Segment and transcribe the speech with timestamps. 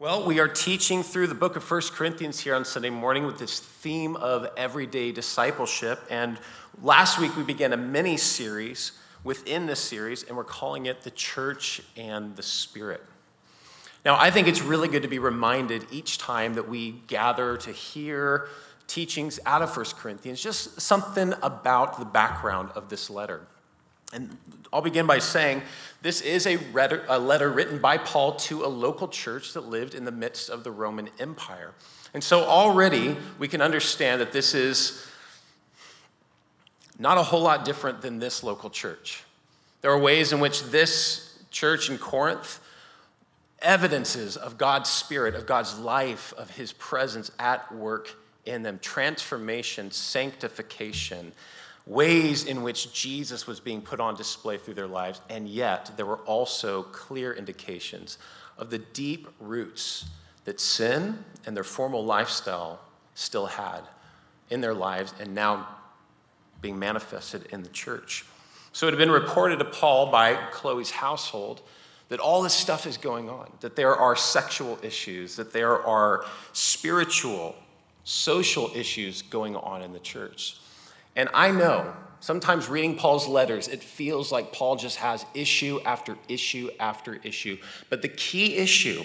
[0.00, 3.38] Well, we are teaching through the book of First Corinthians here on Sunday morning with
[3.38, 6.00] this theme of everyday discipleship.
[6.08, 6.38] And
[6.80, 8.92] last week we began a mini series
[9.24, 13.04] within this series, and we're calling it The Church and the Spirit.
[14.02, 17.70] Now, I think it's really good to be reminded each time that we gather to
[17.70, 18.48] hear
[18.86, 23.42] teachings out of First Corinthians, just something about the background of this letter.
[24.12, 24.36] And
[24.72, 25.62] I'll begin by saying
[26.02, 29.94] this is a letter, a letter, written by Paul to a local church that lived
[29.94, 31.72] in the midst of the Roman Empire.
[32.12, 35.06] And so already we can understand that this is
[36.98, 39.22] not a whole lot different than this local church.
[39.80, 42.60] There are ways in which this church in Corinth
[43.62, 49.90] evidences of God's Spirit, of God's life, of His presence at work in them transformation,
[49.90, 51.32] sanctification
[51.90, 56.06] ways in which Jesus was being put on display through their lives, and yet there
[56.06, 58.16] were also clear indications
[58.56, 60.06] of the deep roots
[60.44, 62.80] that sin and their formal lifestyle
[63.14, 63.80] still had
[64.50, 65.66] in their lives and now
[66.62, 68.24] being manifested in the church.
[68.72, 71.60] So it had been reported to Paul by Chloe's household
[72.08, 76.24] that all this stuff is going on, that there are sexual issues, that there are
[76.52, 77.56] spiritual,
[78.04, 80.56] social issues going on in the church.
[81.16, 86.16] And I know sometimes reading Paul's letters, it feels like Paul just has issue after
[86.28, 87.58] issue after issue.
[87.88, 89.04] But the key issue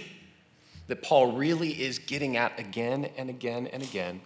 [0.87, 4.21] that Paul really is getting at again and again and again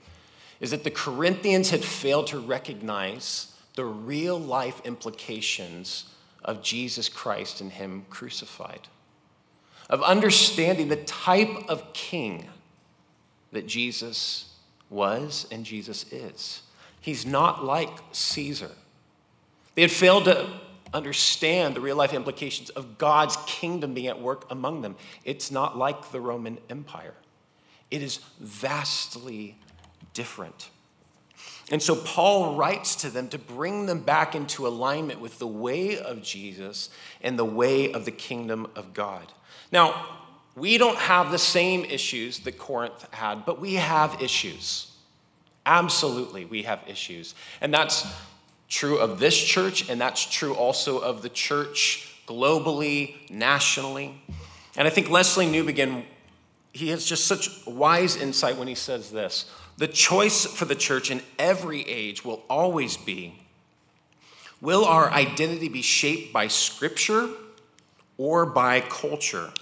[0.59, 6.05] is that the Corinthians had failed to recognize the real life implications
[6.43, 8.87] of Jesus Christ and Him crucified,
[9.89, 12.49] of understanding the type of king
[13.51, 14.53] that Jesus
[14.89, 16.61] was and Jesus is.
[17.01, 18.71] He's not like Caesar.
[19.75, 20.49] They had failed to
[20.93, 24.95] understand the real life implications of God's kingdom being at work among them.
[25.23, 27.15] It's not like the Roman Empire,
[27.91, 29.57] it is vastly
[30.13, 30.69] different.
[31.71, 35.99] And so Paul writes to them to bring them back into alignment with the way
[35.99, 36.89] of Jesus
[37.21, 39.31] and the way of the kingdom of God.
[39.71, 40.17] Now,
[40.55, 44.91] we don't have the same issues that Corinth had, but we have issues.
[45.69, 47.35] Absolutely, we have issues.
[47.61, 48.11] And that's
[48.69, 54.19] true of this church, and that's true also of the church globally, nationally.
[54.75, 56.05] And I think Lesslie Newbigin,
[56.73, 59.45] he has just such wise insight when he says this.
[59.77, 63.39] The choice for the church in every age will always be
[64.61, 67.29] will our identity be shaped by scripture
[68.17, 69.53] or by culture,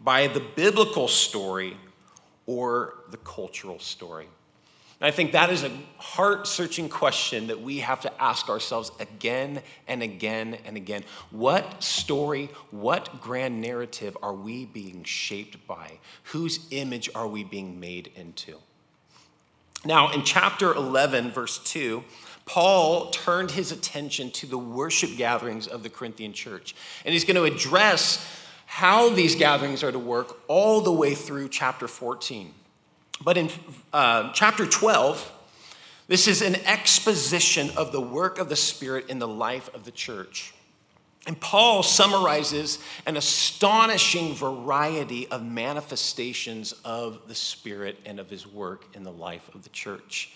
[0.00, 1.76] by the biblical story
[2.46, 4.26] or the cultural story?
[5.04, 9.60] I think that is a heart searching question that we have to ask ourselves again
[9.86, 11.04] and again and again.
[11.30, 15.98] What story, what grand narrative are we being shaped by?
[16.24, 18.56] Whose image are we being made into?
[19.84, 22.02] Now, in chapter 11, verse 2,
[22.46, 26.74] Paul turned his attention to the worship gatherings of the Corinthian church.
[27.04, 28.26] And he's going to address
[28.64, 32.54] how these gatherings are to work all the way through chapter 14.
[33.24, 33.50] But in
[33.92, 35.32] uh, chapter 12,
[36.08, 39.90] this is an exposition of the work of the Spirit in the life of the
[39.90, 40.52] church.
[41.26, 48.84] And Paul summarizes an astonishing variety of manifestations of the Spirit and of his work
[48.94, 50.34] in the life of the church.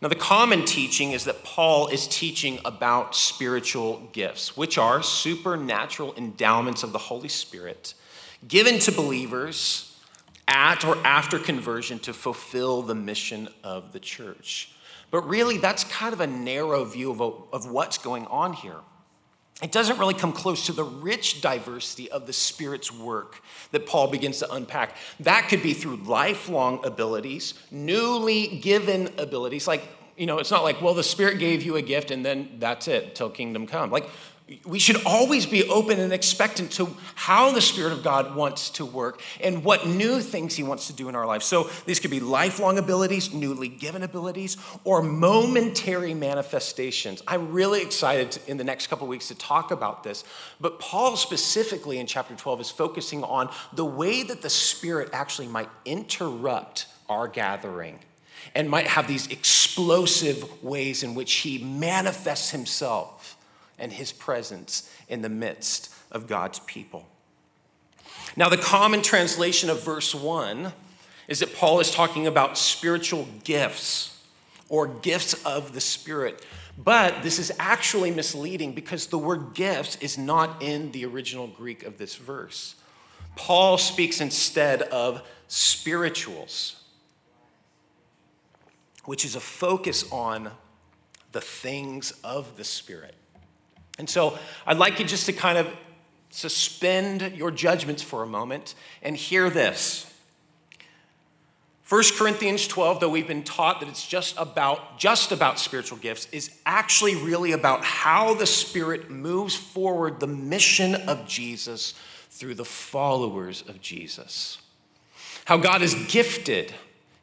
[0.00, 6.14] Now, the common teaching is that Paul is teaching about spiritual gifts, which are supernatural
[6.16, 7.94] endowments of the Holy Spirit
[8.46, 9.89] given to believers
[10.50, 14.72] at or after conversion to fulfill the mission of the church.
[15.10, 18.76] But really, that's kind of a narrow view of, of what's going on here.
[19.62, 24.08] It doesn't really come close to the rich diversity of the Spirit's work that Paul
[24.08, 24.96] begins to unpack.
[25.20, 29.68] That could be through lifelong abilities, newly given abilities.
[29.68, 29.86] Like,
[30.16, 32.88] you know, it's not like, well, the Spirit gave you a gift and then that's
[32.88, 33.90] it till kingdom come.
[33.90, 34.08] Like,
[34.64, 38.84] we should always be open and expectant to how the Spirit of God wants to
[38.84, 41.46] work and what new things He wants to do in our lives.
[41.46, 47.22] So these could be lifelong abilities, newly given abilities, or momentary manifestations.
[47.28, 50.24] I'm really excited to, in the next couple weeks to talk about this.
[50.60, 55.48] But Paul, specifically in chapter 12, is focusing on the way that the Spirit actually
[55.48, 58.00] might interrupt our gathering
[58.54, 63.19] and might have these explosive ways in which He manifests Himself
[63.80, 67.08] and his presence in the midst of God's people.
[68.36, 70.72] Now, the common translation of verse 1
[71.26, 74.22] is that Paul is talking about spiritual gifts
[74.68, 76.44] or gifts of the Spirit.
[76.78, 81.82] But this is actually misleading because the word gifts is not in the original Greek
[81.82, 82.76] of this verse.
[83.36, 86.82] Paul speaks instead of spirituals,
[89.04, 90.50] which is a focus on
[91.32, 93.14] the things of the Spirit.
[94.00, 95.68] And so I'd like you just to kind of
[96.30, 100.10] suspend your judgments for a moment and hear this.
[101.86, 106.28] 1 Corinthians 12, though we've been taught that it's just about just about spiritual gifts,
[106.32, 111.92] is actually really about how the Spirit moves forward the mission of Jesus
[112.30, 114.62] through the followers of Jesus.
[115.44, 116.72] How God is gifted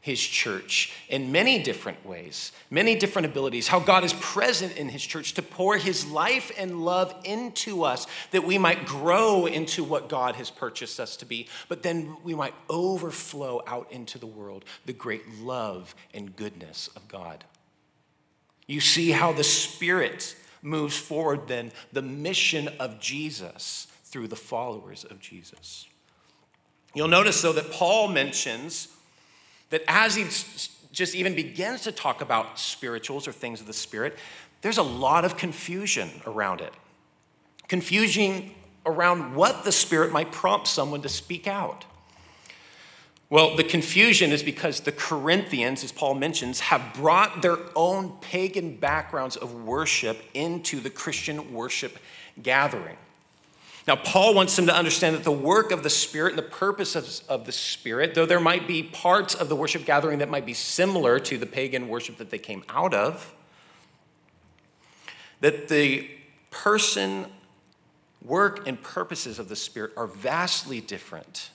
[0.08, 5.06] his church in many different ways, many different abilities, how God is present in his
[5.06, 10.08] church to pour his life and love into us that we might grow into what
[10.08, 14.64] God has purchased us to be, but then we might overflow out into the world
[14.86, 17.44] the great love and goodness of God.
[18.66, 25.04] You see how the Spirit moves forward then the mission of Jesus through the followers
[25.04, 25.86] of Jesus.
[26.94, 28.88] You'll notice, though, that Paul mentions
[29.70, 30.24] that as he
[30.92, 34.18] just even begins to talk about spirituals or things of the Spirit,
[34.62, 36.74] there's a lot of confusion around it.
[37.68, 38.52] Confusion
[38.86, 41.86] around what the Spirit might prompt someone to speak out.
[43.30, 48.78] Well, the confusion is because the Corinthians, as Paul mentions, have brought their own pagan
[48.78, 51.98] backgrounds of worship into the Christian worship
[52.42, 52.96] gathering.
[53.88, 56.94] Now, Paul wants them to understand that the work of the Spirit and the purpose
[57.30, 60.54] of, the Spirit, though there might be parts of the worship gathering that might be
[60.54, 63.34] similar to the pagan worship that they came out of,
[65.40, 66.10] that the
[66.52, 67.28] person,
[68.22, 71.50] work, and purposes of the Spirit are vastly different.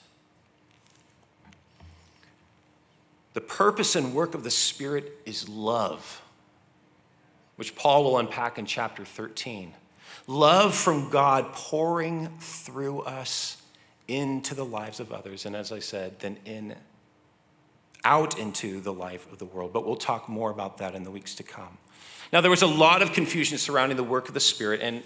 [3.35, 6.23] The purpose and work of the Spirit is love,
[7.57, 9.73] which Paul will unpack in chapter 13.
[10.27, 13.61] Love from God pouring through us
[14.07, 15.45] into the lives of others.
[15.45, 16.75] And as I said, then in
[18.05, 19.71] out into the life of the world.
[19.71, 21.77] But we'll talk more about that in the weeks to come.
[22.31, 24.81] Now, there was a lot of confusion surrounding the work of the Spirit.
[24.81, 25.03] And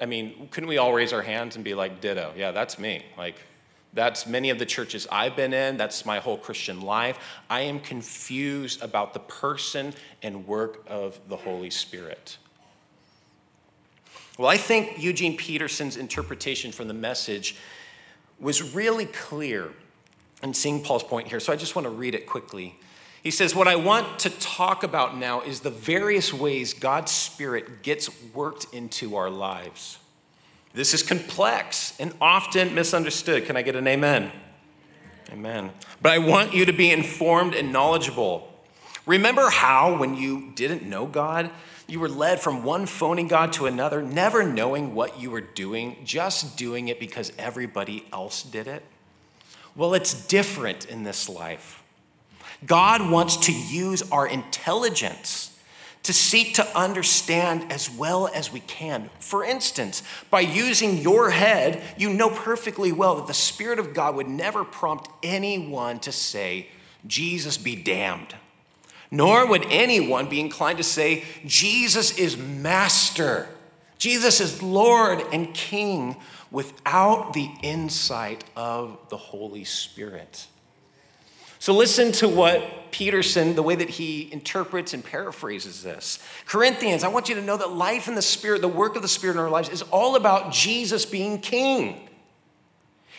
[0.00, 2.32] I mean, couldn't we all raise our hands and be like, ditto?
[2.36, 3.04] Yeah, that's me.
[3.16, 3.36] Like,
[3.92, 5.76] that's many of the churches I've been in.
[5.76, 7.18] That's my whole Christian life.
[7.50, 12.36] I am confused about the person and work of the Holy Spirit.
[14.38, 17.56] Well, I think Eugene Peterson's interpretation from the message
[18.38, 19.70] was really clear
[20.44, 22.78] in seeing Paul's point here, so I just want to read it quickly.
[23.20, 27.82] He says, What I want to talk about now is the various ways God's Spirit
[27.82, 29.98] gets worked into our lives.
[30.72, 33.44] This is complex and often misunderstood.
[33.44, 34.30] Can I get an amen?
[35.32, 35.72] Amen.
[36.00, 38.52] But I want you to be informed and knowledgeable.
[39.04, 41.50] Remember how, when you didn't know God,
[41.88, 45.96] you were led from one phony God to another, never knowing what you were doing,
[46.04, 48.84] just doing it because everybody else did it?
[49.74, 51.82] Well, it's different in this life.
[52.66, 55.58] God wants to use our intelligence
[56.02, 59.10] to seek to understand as well as we can.
[59.18, 64.14] For instance, by using your head, you know perfectly well that the Spirit of God
[64.16, 66.68] would never prompt anyone to say,
[67.06, 68.34] Jesus be damned.
[69.10, 73.48] Nor would anyone be inclined to say, Jesus is master,
[73.98, 76.16] Jesus is Lord and King,
[76.50, 80.46] without the insight of the Holy Spirit.
[81.58, 86.20] So, listen to what Peterson, the way that he interprets and paraphrases this.
[86.46, 89.08] Corinthians, I want you to know that life in the Spirit, the work of the
[89.08, 92.08] Spirit in our lives, is all about Jesus being King.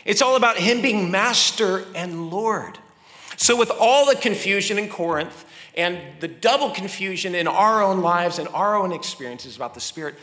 [0.06, 2.80] It's all about Him being Master and Lord.
[3.36, 5.46] So, with all the confusion in Corinth,
[5.80, 10.16] and the double confusion in our own lives and our own experiences about the Spirit,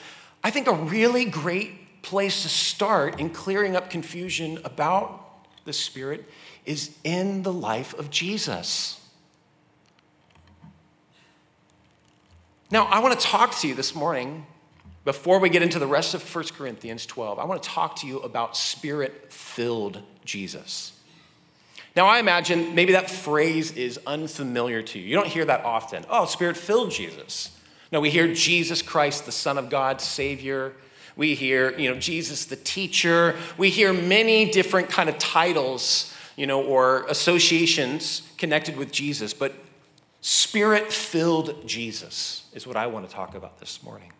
[0.44, 6.28] I think a really great place to start in clearing up confusion about the Spirit
[6.66, 9.00] is in the life of Jesus.
[12.70, 14.44] Now, I want to talk to you this morning
[15.06, 17.38] before we get into the rest of 1 Corinthians 12.
[17.38, 20.95] I want to talk to you about spirit filled Jesus.
[21.96, 25.06] Now, I imagine maybe that phrase is unfamiliar to you.
[25.06, 26.04] You don't hear that often.
[26.10, 27.58] Oh, spirit filled Jesus.
[27.90, 30.74] No, we hear Jesus Christ, the Son of God, Savior.
[31.16, 33.34] We hear, you know, Jesus the teacher.
[33.56, 39.54] We hear many different kind of titles, you know, or associations connected with Jesus, but
[40.20, 44.12] spirit filled Jesus is what I want to talk about this morning.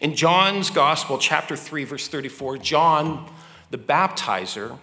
[0.00, 3.30] In John's Gospel, chapter 3, verse 34, John,
[3.70, 4.78] the baptizer,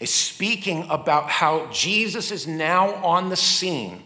[0.00, 4.02] is speaking about how Jesus is now on the scene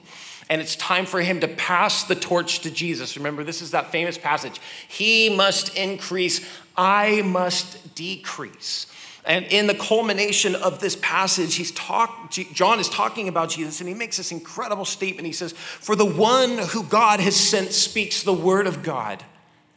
[0.51, 3.17] and it's time for him to pass the torch to Jesus.
[3.17, 8.87] Remember, this is that famous passage He must increase, I must decrease.
[9.25, 13.89] And in the culmination of this passage, he's talk, John is talking about Jesus, and
[13.89, 15.27] he makes this incredible statement.
[15.27, 19.23] He says, For the one who God has sent speaks the word of God.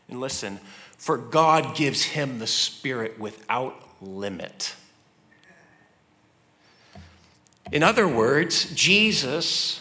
[0.08, 0.62] And listen,
[0.98, 4.74] for God gives him the Spirit without limit.
[7.71, 9.79] In other words, Jesus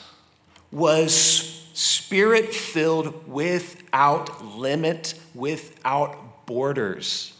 [0.70, 7.32] was spirit filled without limit, without borders.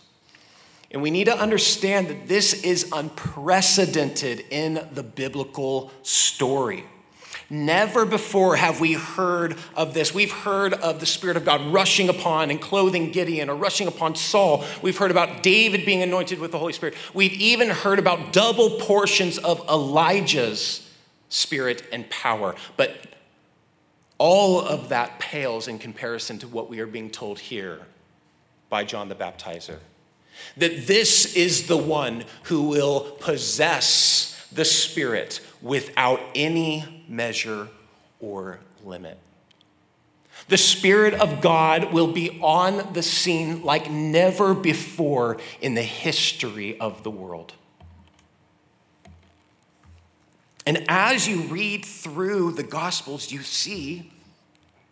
[0.91, 6.85] And we need to understand that this is unprecedented in the biblical story.
[7.53, 10.15] Never before have we heard of this.
[10.15, 14.15] We've heard of the Spirit of God rushing upon and clothing Gideon or rushing upon
[14.15, 14.65] Saul.
[14.83, 16.95] We've heard about David being anointed with the Holy Spirit.
[17.13, 20.89] We've even heard about double portions of Elijah's
[21.29, 22.55] spirit and power.
[22.77, 22.93] But
[24.17, 27.81] all of that pales in comparison to what we are being told here
[28.69, 29.79] by John the Baptizer
[30.57, 37.69] that this is the one who will possess the Spirit without any measure
[38.21, 39.19] or limit.
[40.49, 46.79] The Spirit of God will be on the scene like never before in the history
[46.81, 47.55] of the world.
[50.67, 54.13] And as you read through the Gospels, you see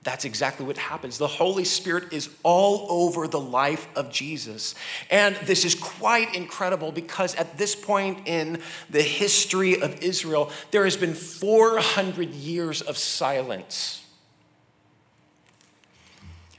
[0.05, 1.19] that's exactly what happens.
[1.19, 4.75] The Holy Spirit is all over the life of Jesus.
[5.11, 10.85] And this is quite incredible because at this point in the history of Israel, there
[10.85, 14.05] has been 400 years of silence.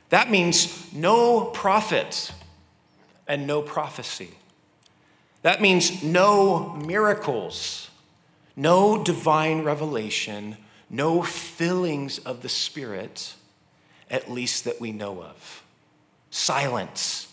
[0.10, 2.32] That means no prophet
[3.28, 4.32] and no prophecy.
[5.44, 7.90] That means no miracles,
[8.56, 10.58] no divine revelation
[10.90, 13.36] no fillings of the Spirit,
[14.10, 15.64] at least that we know of.
[16.32, 17.28] Silence.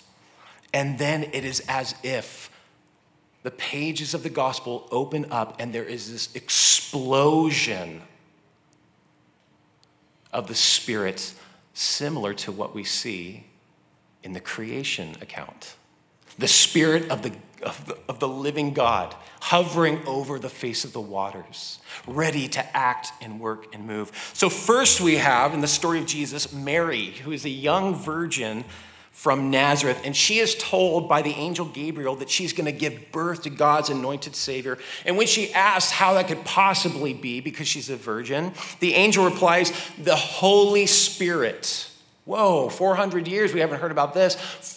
[0.73, 2.51] And then it is as if
[3.43, 8.03] the pages of the gospel open up and there is this explosion
[10.33, 11.33] of the Spirit,
[11.73, 13.47] similar to what we see
[14.23, 15.77] in the creation account.
[16.39, 17.33] The Spirit of the
[17.63, 22.77] of the, of the living God hovering over the face of the waters, ready to
[22.77, 24.13] act and work and move.
[24.33, 28.65] So, first we have in the story of Jesus, Mary, who is a young virgin
[29.17, 33.13] from Nazareth, and she is told by the angel Gabriel that she's going to give
[33.13, 34.77] birth to God's anointed Savior.
[35.07, 39.25] And when she asks how that could possibly be because she's a virgin, the angel
[39.25, 41.91] replies, The Holy Spirit.
[42.27, 44.76] Whoa, 400 years we haven't heard about this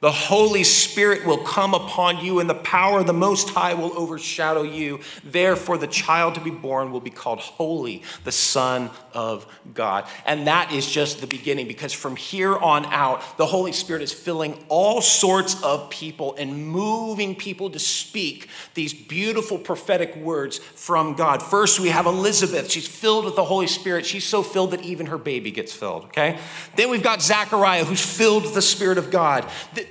[0.00, 3.92] the Holy Spirit will come upon you, and the power of the Most High will
[3.96, 5.00] overshadow you.
[5.22, 10.06] Therefore, the child to be born will be called Holy, the Son of God.
[10.24, 14.12] And that is just the beginning, because from here on out, the Holy Spirit is
[14.12, 21.14] filling all sorts of people and moving people to speak these beautiful prophetic words from
[21.14, 21.42] God.
[21.42, 22.70] First, we have Elizabeth.
[22.70, 24.06] She's filled with the Holy Spirit.
[24.06, 26.38] She's so filled that even her baby gets filled, okay?
[26.76, 29.46] Then we've got Zechariah, who's filled with the Spirit of God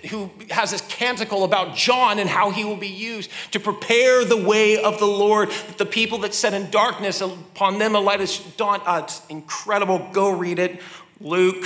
[0.07, 4.37] who has this canticle about John and how he will be used to prepare the
[4.37, 5.49] way of the Lord.
[5.49, 8.83] That the people that sat in darkness, upon them a light is dawned.
[8.85, 10.09] Uh, it's incredible.
[10.11, 10.81] Go read it.
[11.19, 11.65] Luke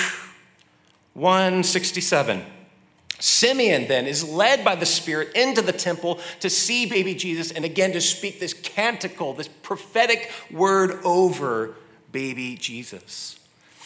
[1.14, 2.44] 167.
[3.20, 7.64] Simeon then is led by the Spirit into the temple to see baby Jesus and
[7.64, 11.76] again to speak this canticle, this prophetic word over
[12.12, 13.40] baby Jesus.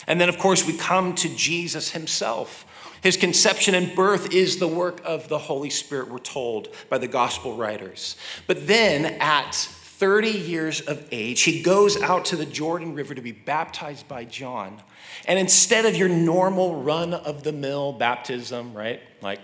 [0.08, 2.66] And then, of course, we come to Jesus himself
[3.02, 7.08] his conception and birth is the work of the Holy Spirit, we're told by the
[7.08, 8.18] gospel writers.
[8.48, 13.22] But then at 30 years of age, he goes out to the Jordan River to
[13.22, 14.82] be baptized by John.
[15.26, 19.02] And instead of your normal run of the mill baptism, right?
[19.22, 19.42] Like,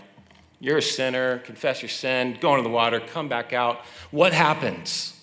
[0.59, 3.81] you're a sinner, confess your sin, go into the water, come back out.
[4.11, 5.19] What happens?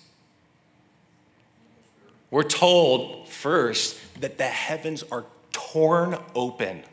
[2.29, 6.83] We're told first that the heavens are torn open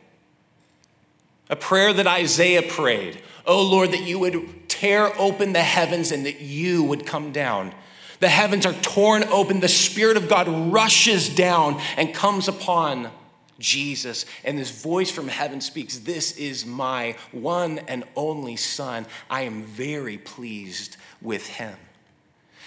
[1.48, 3.20] a prayer that Isaiah prayed.
[3.46, 7.72] Oh Lord, that you would tear open the heavens and that you would come down.
[8.20, 9.60] The heavens are torn open.
[9.60, 13.10] The Spirit of God rushes down and comes upon
[13.58, 14.26] Jesus.
[14.44, 19.06] And this voice from heaven speaks This is my one and only Son.
[19.30, 21.76] I am very pleased with him.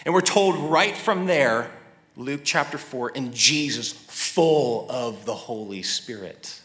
[0.06, 1.70] And we're told right from there,
[2.18, 6.62] Luke chapter 4, and Jesus full of the Holy Spirit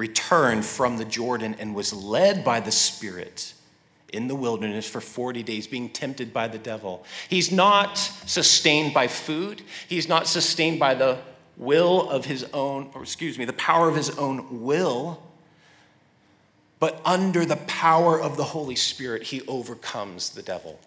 [0.00, 3.52] returned from the Jordan and was led by the Spirit
[4.14, 7.04] in the wilderness for 40 days, being tempted by the devil.
[7.28, 11.18] He's not sustained by food, he's not sustained by the
[11.58, 15.22] will of his own, or excuse me, the power of his own will.
[16.78, 20.80] but under the power of the Holy Spirit, he overcomes the devil.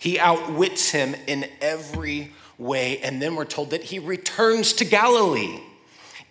[0.00, 2.98] He outwits him in every way.
[2.98, 5.60] And then we're told that he returns to Galilee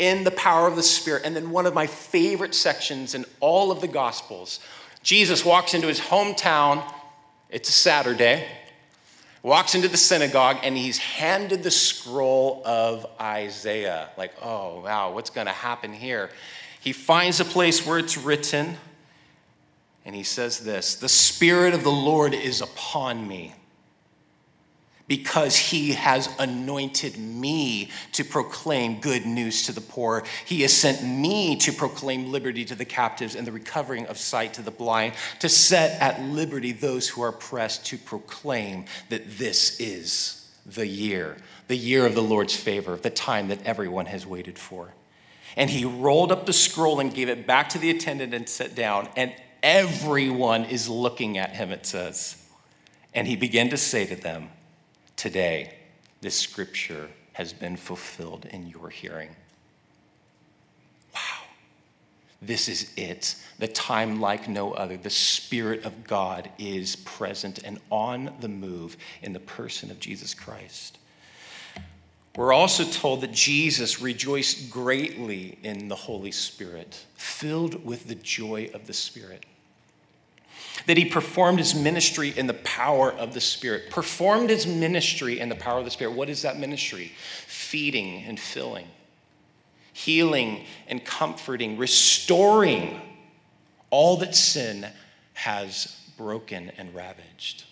[0.01, 1.22] in the power of the Spirit.
[1.25, 4.60] And then one of my favorite sections in all of the Gospels
[5.03, 6.84] Jesus walks into his hometown.
[7.50, 8.46] It's a Saturday.
[9.43, 14.10] Walks into the synagogue and he's handed the scroll of Isaiah.
[14.17, 16.29] Like, oh, wow, what's going to happen here?
[16.79, 18.77] He finds a place where it's written
[20.05, 23.55] and he says this The Spirit of the Lord is upon me
[25.12, 30.24] because he has anointed me to proclaim good news to the poor.
[30.46, 34.53] He has sent me to proclaim liberty to the captives and the recovering of sight
[34.53, 39.82] to the blind, to set at liberty those who are oppressed, to proclaim that this
[39.82, 41.36] is the year,
[41.68, 44.94] the year of the Lord's favor, the time that everyone has waited for.
[45.58, 48.75] And he rolled up the scroll and gave it back to the attendant and sat
[48.75, 52.41] down, and everyone is looking at him, it says.
[53.13, 54.51] And he began to say to them,
[55.22, 55.75] Today,
[56.22, 59.30] this scripture has been fulfilled in your hearing.
[61.13, 61.44] Wow.
[62.42, 63.36] This is it.
[63.60, 64.98] The time like no other.
[64.98, 70.34] The Spirit of God is present and on the move in the person of Jesus
[70.34, 70.98] Christ.
[72.36, 78.72] We're also told that Jesus rejoiced greatly in the Holy Spirit, filled with the joy
[78.74, 79.46] of the Spirit
[80.88, 83.90] that he performed his ministry in the power of the Spirit.
[83.90, 86.16] Performed his ministry in the power of the Spirit.
[86.16, 87.12] What is that ministry?
[87.48, 88.88] Feeding and filling,
[89.94, 93.02] healing and comforting, restoring
[93.90, 94.88] all that sin
[95.34, 97.66] has broken and ravaged.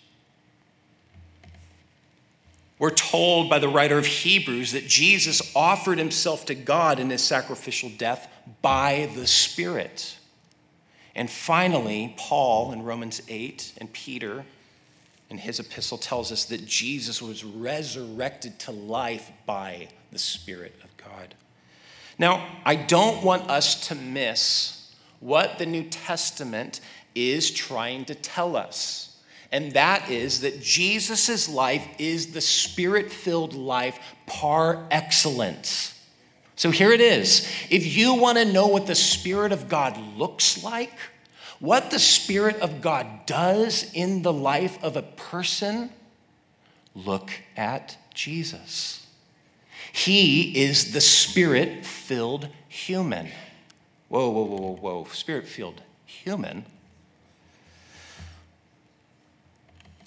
[2.78, 7.22] We're told by the writer of Hebrews that Jesus offered himself to God in his
[7.22, 10.16] sacrificial death by the Spirit.
[11.14, 14.44] And finally, Paul in Romans 8 and Peter
[15.28, 20.96] in his epistle tells us that Jesus was resurrected to life by the Spirit of
[20.96, 21.34] God.
[22.18, 26.80] Now, I don't want us to miss what the New Testament
[27.14, 29.18] is trying to tell us.
[29.52, 35.99] And that is that Jesus' life is the spirit filled life par excellence.
[36.60, 37.48] So here it is.
[37.70, 40.92] If you want to know what the Spirit of God looks like,
[41.58, 45.88] what the Spirit of God does in the life of a person,
[46.94, 49.06] look at Jesus.
[49.90, 53.28] He is the Spirit filled human.
[54.08, 55.04] Whoa, whoa, whoa, whoa, whoa.
[55.04, 56.66] Spirit filled human.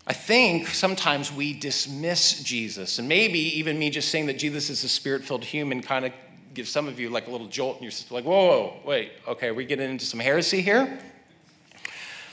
[0.06, 4.84] I think sometimes we dismiss Jesus, and maybe even me just saying that Jesus is
[4.84, 6.12] a spirit filled human kind of
[6.54, 9.48] give some of you like a little jolt and you're like, whoa, whoa, wait, okay,
[9.48, 11.00] are we getting into some heresy here?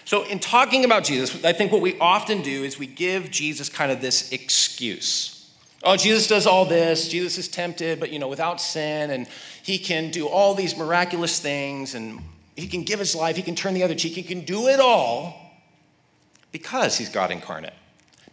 [0.05, 3.69] So, in talking about Jesus, I think what we often do is we give Jesus
[3.69, 5.37] kind of this excuse.
[5.83, 7.09] Oh, Jesus does all this.
[7.09, 9.29] Jesus is tempted, but you know, without sin, and
[9.63, 12.21] he can do all these miraculous things, and
[12.57, 14.81] he can give his life, he can turn the other cheek, he can do it
[14.81, 15.37] all
[16.53, 17.73] because he's God incarnate,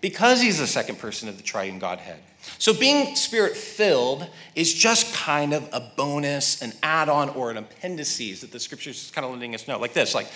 [0.02, 2.20] because he's the second person of the triune Godhead.
[2.60, 7.58] So, being spirit filled is just kind of a bonus, an add on, or an
[7.58, 9.80] appendices that the scriptures is kind of letting us know.
[9.80, 10.28] Like this, like,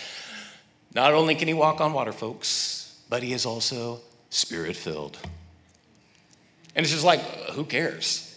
[0.94, 5.18] not only can he walk on water, folks, but he is also spirit filled.
[6.76, 8.28] And it's just like, uh, who cares?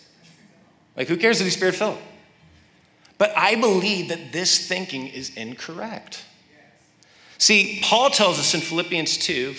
[0.97, 1.99] Like, who cares that he's spirit filled?
[3.19, 6.25] But I believe that this thinking is incorrect.
[7.39, 9.55] See, Paul tells us in Philippians 2,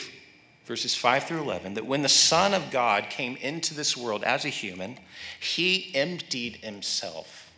[0.66, 4.46] verses 5 through 11, that when the Son of God came into this world as
[4.46, 4.98] a human,
[5.40, 7.52] he emptied himself.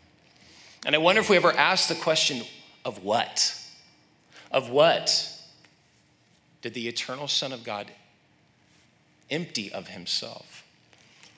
[0.86, 2.46] And I wonder if we ever ask the question
[2.86, 3.54] of what?
[4.52, 5.34] Of what
[6.62, 7.88] did the eternal Son of God
[9.30, 10.64] empty of himself?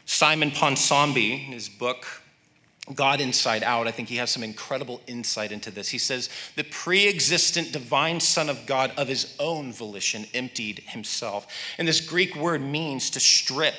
[0.05, 2.05] Simon Ponsonby, in his book,
[2.95, 5.89] God Inside Out, I think he has some incredible insight into this.
[5.89, 11.47] He says, The pre existent divine Son of God of his own volition emptied himself.
[11.77, 13.75] And this Greek word means to strip,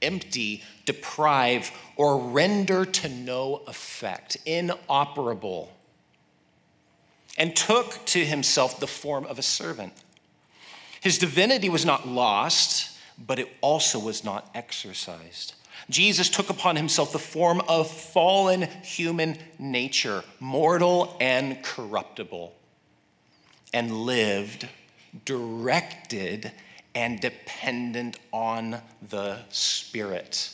[0.00, 5.72] empty, deprive, or render to no effect, inoperable,
[7.36, 9.92] and took to himself the form of a servant.
[11.02, 15.54] His divinity was not lost, but it also was not exercised.
[15.88, 22.54] Jesus took upon himself the form of fallen human nature, mortal and corruptible,
[23.72, 24.68] and lived
[25.24, 26.50] directed
[26.94, 30.50] and dependent on the Spirit.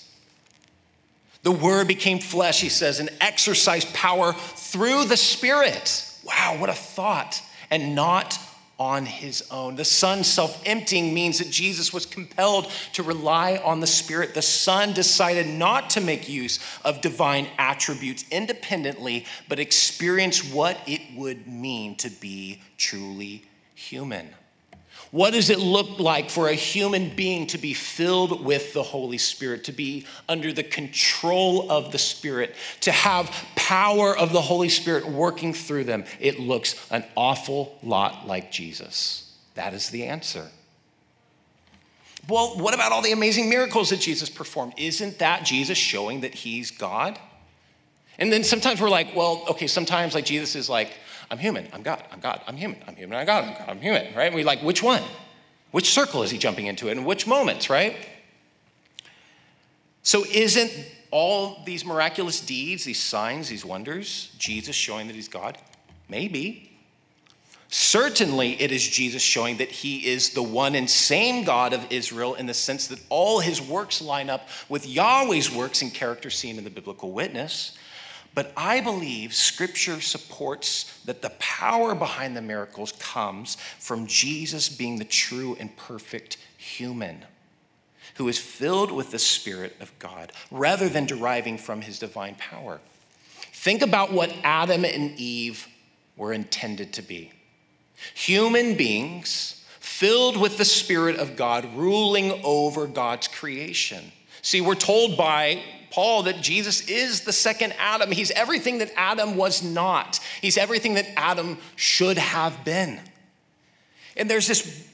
[1.43, 6.09] The Word became flesh, he says, and exercised power through the Spirit.
[6.25, 7.43] Wow, what a thought.
[7.71, 8.39] And not
[8.83, 9.77] on his own.
[9.77, 14.35] The Son self emptying means that Jesus was compelled to rely on the Spirit.
[14.35, 21.01] The Son decided not to make use of divine attributes independently, but experience what it
[21.17, 23.45] would mean to be truly
[23.77, 24.29] human.
[25.13, 29.19] What does it look like for a human being to be filled with the Holy
[29.19, 34.71] Spirit, to be under the control of the Spirit, to have power of the Holy
[34.71, 36.07] Spirit working through them?
[36.19, 39.37] It looks an awful lot like Jesus.
[39.55, 40.49] That is the answer.
[42.27, 44.73] Well, what about all the amazing miracles that Jesus performed?
[44.79, 47.19] Isn't that Jesus showing that he's God?
[48.19, 50.93] And then sometimes we're like, well, okay, sometimes like Jesus is like,
[51.33, 53.81] I'm human, I'm God, I'm God, I'm human, I'm human, I'm God, I'm God, I'm
[53.81, 54.27] human, right?
[54.27, 55.03] And we like, which one?
[55.71, 56.93] Which circle is he jumping into it?
[56.93, 57.97] In which moments, right?
[60.03, 60.71] So isn't
[61.11, 65.57] all these miraculous deeds, these signs, these wonders, Jesus showing that he's God?
[66.07, 66.71] Maybe.
[67.71, 72.35] Certainly, it is Jesus showing that he is the one and same God of Israel
[72.35, 76.59] in the sense that all his works line up with Yahweh's works and character seen
[76.59, 77.79] in the biblical witness.
[78.35, 84.99] But I believe scripture supports that the power behind the miracles comes from Jesus being
[84.99, 87.25] the true and perfect human
[88.15, 92.81] who is filled with the Spirit of God rather than deriving from his divine power.
[93.53, 95.69] Think about what Adam and Eve
[96.17, 97.33] were intended to be
[98.15, 104.11] human beings filled with the Spirit of God, ruling over God's creation.
[104.41, 108.11] See, we're told by Paul that Jesus is the second Adam.
[108.11, 112.99] He's everything that Adam was not, he's everything that Adam should have been.
[114.17, 114.89] And there's this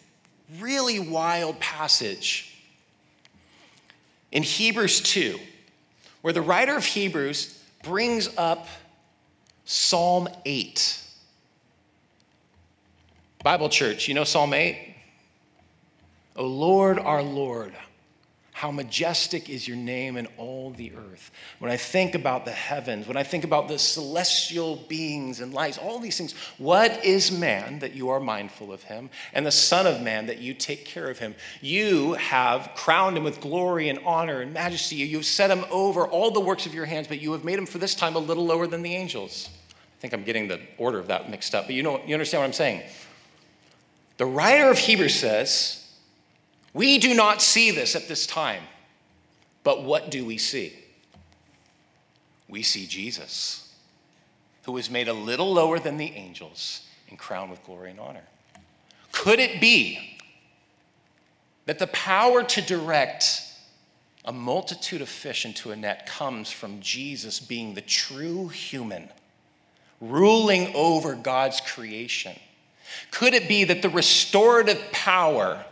[0.59, 2.53] really wild passage
[4.33, 5.39] in Hebrews 2
[6.23, 8.67] where the writer of Hebrews brings up
[9.65, 11.01] Psalm 8.
[13.45, 14.97] Bible Church, you know Psalm 8?
[16.35, 17.73] O Lord, our Lord
[18.59, 21.31] how majestic is your name in all the earth.
[21.61, 25.79] When I think about the heavens, when I think about the celestial beings and lights,
[25.79, 29.87] all these things, what is man that you are mindful of him, and the Son
[29.87, 31.37] of Man that you take care of him?
[31.61, 34.97] You have crowned him with glory and honor and majesty.
[34.97, 37.67] You've set him over all the works of your hands, but you have made him
[37.67, 39.51] for this time a little lower than the angels.
[39.71, 42.41] I think I'm getting the order of that mixed up, but you know, you understand
[42.41, 42.83] what I'm saying.
[44.17, 45.88] The writer of Hebrews says,
[46.73, 48.63] we do not see this at this time,
[49.65, 50.73] but what do we see?
[52.49, 53.75] We see Jesus,
[54.65, 58.25] who was made a little lower than the angels and crowned with glory and honor.
[59.13, 60.19] Could it be
[61.67, 63.43] that the power to direct
[64.25, 69.09] a multitude of fish into a net comes from Jesus being the true human,
[70.01, 72.37] ruling over God's creation?
[73.11, 75.65] Could it be that the restorative power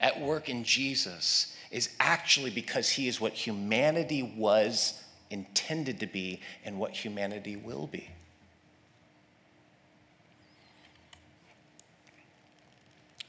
[0.00, 6.40] at work in Jesus is actually because he is what humanity was intended to be
[6.64, 8.08] and what humanity will be.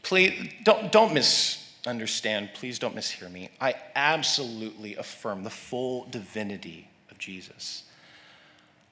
[0.04, 2.50] Please don't, don't misunderstand.
[2.56, 3.50] Please don't mishear me.
[3.62, 7.84] I absolutely affirm the full divinity of Jesus.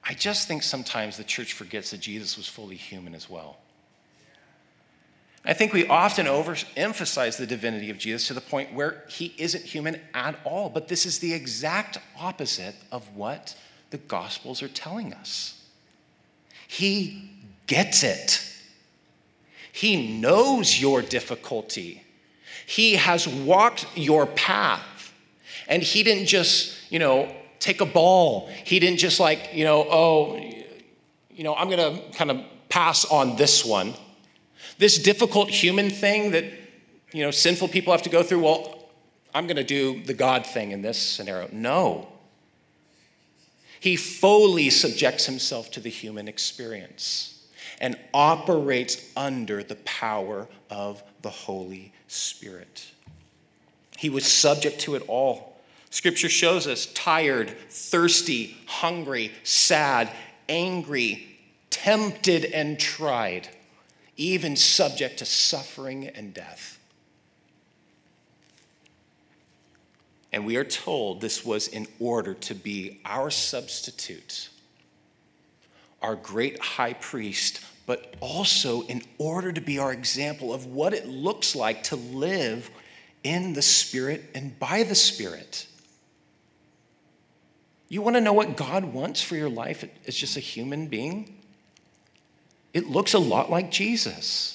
[0.04, 3.56] I just think sometimes the church forgets that Jesus was fully human as well.
[5.48, 9.64] I think we often overemphasize the divinity of Jesus to the point where he isn't
[9.64, 10.68] human at all.
[10.68, 13.56] But this is the exact opposite of what
[13.88, 15.58] the Gospels are telling us.
[16.66, 17.30] He
[17.66, 18.44] gets it,
[19.72, 22.04] he knows your difficulty,
[22.66, 24.84] he has walked your path.
[25.66, 28.48] And he didn't just, you know, take a ball.
[28.64, 30.36] He didn't just like, you know, oh,
[31.30, 33.94] you know, I'm to kind of pass on this one
[34.78, 36.44] this difficult human thing that,
[37.12, 38.78] you know, sinful people have to go through, well,
[39.34, 41.48] I'm going to do the God thing in this scenario.
[41.52, 42.08] No.
[43.80, 47.46] He fully subjects himself to the human experience
[47.80, 52.90] and operates under the power of the Holy Spirit.
[53.96, 55.60] He was subject to it all.
[55.90, 60.10] Scripture shows us tired, thirsty, hungry, sad,
[60.48, 61.38] angry,
[61.70, 63.48] tempted, and tried
[64.18, 66.78] even subject to suffering and death.
[70.30, 74.50] And we are told this was in order to be our substitute,
[76.02, 81.08] our great high priest, but also in order to be our example of what it
[81.08, 82.70] looks like to live
[83.24, 85.66] in the Spirit and by the Spirit.
[87.88, 91.37] You want to know what God wants for your life as just a human being?
[92.72, 94.54] It looks a lot like Jesus.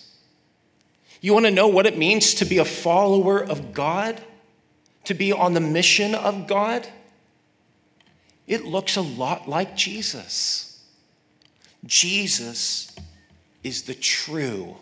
[1.22, 4.22] You want to know what it means to be a follower of God?
[5.06, 6.88] To be on the mission of God?
[8.46, 10.84] It looks a lot like Jesus.
[11.86, 12.96] Jesus
[13.64, 14.76] is the true,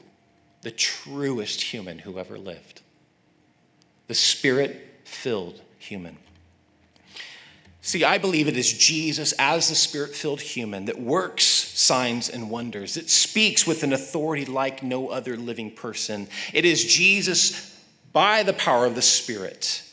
[0.62, 2.82] the truest human who ever lived,
[4.08, 6.18] the spirit filled human.
[7.84, 12.52] See, I believe it is Jesus as the spirit filled human that works signs and
[12.52, 16.28] wonders, that speaks with an authority like no other living person.
[16.54, 17.76] It is Jesus
[18.14, 19.84] by the power of the Spirit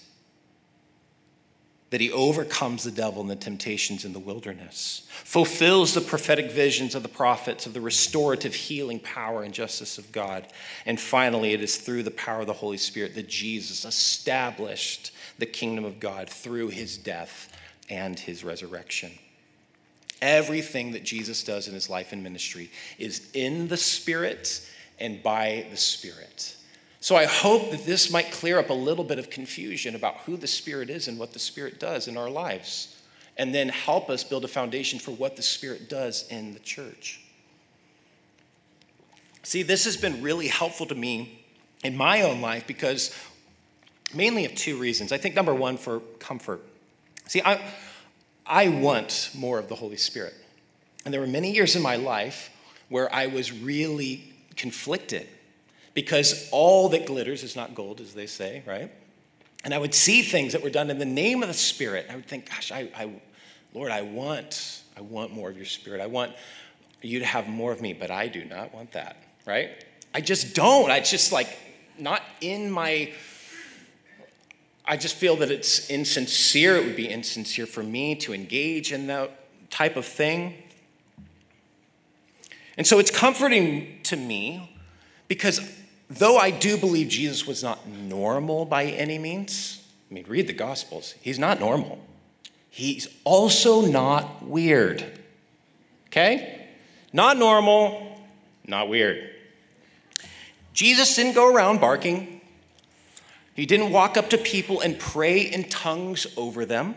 [1.91, 6.95] that he overcomes the devil and the temptations in the wilderness, fulfills the prophetic visions
[6.95, 10.47] of the prophets of the restorative healing power and justice of God.
[10.85, 15.47] And finally, it is through the power of the Holy Spirit that Jesus established the
[15.47, 17.51] kingdom of God through his death
[17.91, 19.11] and his resurrection.
[20.21, 25.67] Everything that Jesus does in his life and ministry is in the Spirit and by
[25.71, 26.57] the Spirit.
[27.01, 30.37] So I hope that this might clear up a little bit of confusion about who
[30.37, 32.97] the Spirit is and what the Spirit does in our lives,
[33.37, 37.21] and then help us build a foundation for what the Spirit does in the church.
[39.45, 41.45] See, this has been really helpful to me
[41.85, 43.15] in my own life because
[44.13, 45.13] mainly of two reasons.
[45.13, 46.61] I think number one, for comfort.
[47.29, 47.61] See, I,
[48.47, 50.35] I want more of the Holy Spirit.
[51.05, 52.51] And there were many years in my life
[52.89, 55.29] where I was really conflicted
[55.95, 58.91] because all that glitters is not gold, as they say, right?
[59.65, 62.07] And I would see things that were done in the name of the Spirit.
[62.11, 63.11] I would think, gosh, I, I,
[63.75, 66.01] Lord, I want, I want more of your Spirit.
[66.01, 66.33] I want
[67.03, 69.85] you to have more of me, but I do not want that, right?
[70.15, 70.91] I just don't.
[70.91, 71.59] I just like
[71.99, 73.13] not in my
[74.89, 76.77] I just feel that it's insincere.
[76.77, 79.31] It would be insincere for me to engage in that
[79.71, 80.55] type of thing.
[82.79, 84.75] And so it's comforting to me
[85.29, 85.61] because
[86.09, 90.55] though I do believe Jesus was not normal by any means, I mean, read the
[90.55, 91.99] Gospels, he's not normal.
[92.71, 95.05] He's also not weird.
[96.07, 96.67] Okay?
[97.13, 98.23] Not normal,
[98.67, 99.29] not weird.
[100.73, 102.38] Jesus didn't go around barking
[103.59, 106.95] he didn't walk up to people and pray in tongues over them.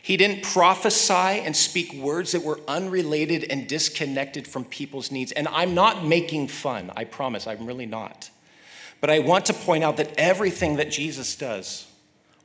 [0.00, 5.32] He didn't prophesy and speak words that were unrelated and disconnected from people's needs.
[5.32, 8.30] And I'm not making fun, I promise, I'm really not.
[9.00, 11.88] But I want to point out that everything that Jesus does,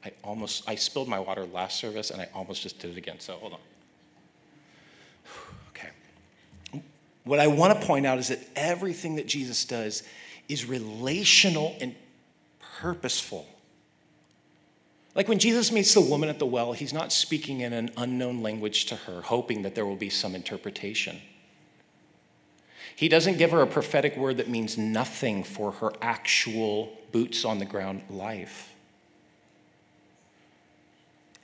[0.04, 3.20] I almost, I spilled my water last service and I almost just did it again,
[3.20, 3.60] so hold on.
[5.70, 6.82] Okay.
[7.26, 10.02] What I want to point out is that everything that Jesus does
[10.48, 11.94] is relational and
[12.80, 13.48] purposeful.
[15.16, 18.42] Like when Jesus meets the woman at the well, he's not speaking in an unknown
[18.42, 21.20] language to her, hoping that there will be some interpretation.
[22.96, 27.60] He doesn't give her a prophetic word that means nothing for her actual boots on
[27.60, 28.74] the ground life.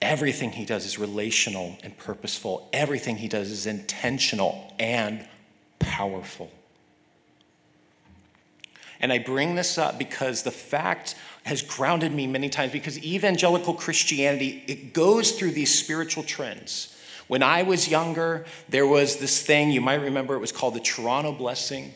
[0.02, 2.70] Everything he does is relational and purposeful.
[2.72, 5.26] Everything he does is intentional and
[5.80, 6.52] powerful.
[9.00, 11.16] And I bring this up because the fact
[11.46, 16.96] has grounded me many times because evangelical Christianity, it goes through these spiritual trends.
[17.28, 20.80] When I was younger, there was this thing, you might remember it was called the
[20.80, 21.94] Toronto Blessing.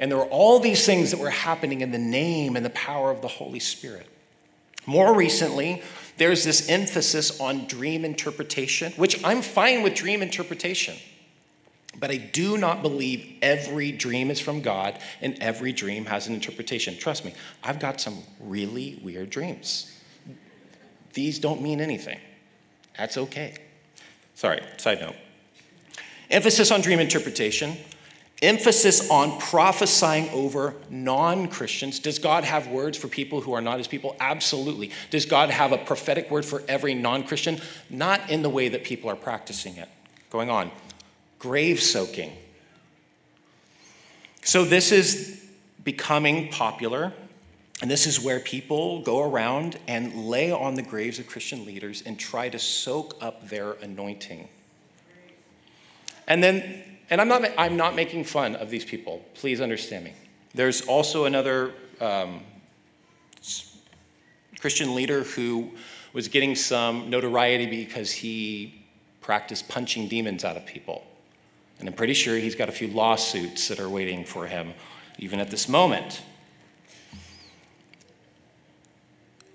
[0.00, 3.10] And there were all these things that were happening in the name and the power
[3.12, 4.06] of the Holy Spirit.
[4.84, 5.82] More recently,
[6.16, 10.96] there's this emphasis on dream interpretation, which I'm fine with dream interpretation.
[11.98, 16.34] But I do not believe every dream is from God and every dream has an
[16.34, 16.96] interpretation.
[16.96, 20.00] Trust me, I've got some really weird dreams.
[21.12, 22.18] These don't mean anything.
[22.96, 23.54] That's okay.
[24.34, 25.14] Sorry, side note.
[26.30, 27.76] Emphasis on dream interpretation,
[28.40, 31.98] emphasis on prophesying over non Christians.
[31.98, 34.16] Does God have words for people who are not his people?
[34.18, 34.90] Absolutely.
[35.10, 37.60] Does God have a prophetic word for every non Christian?
[37.90, 39.90] Not in the way that people are practicing it.
[40.30, 40.70] Going on
[41.42, 42.32] grave soaking.
[44.44, 45.44] So, this is
[45.82, 47.12] becoming popular,
[47.80, 52.04] and this is where people go around and lay on the graves of Christian leaders
[52.06, 54.48] and try to soak up their anointing.
[56.28, 60.12] And then, and I'm not, I'm not making fun of these people, please understand me.
[60.54, 62.40] There's also another um,
[64.60, 65.72] Christian leader who
[66.12, 68.84] was getting some notoriety because he
[69.20, 71.04] practiced punching demons out of people.
[71.82, 74.72] And I'm pretty sure he's got a few lawsuits that are waiting for him,
[75.18, 76.22] even at this moment.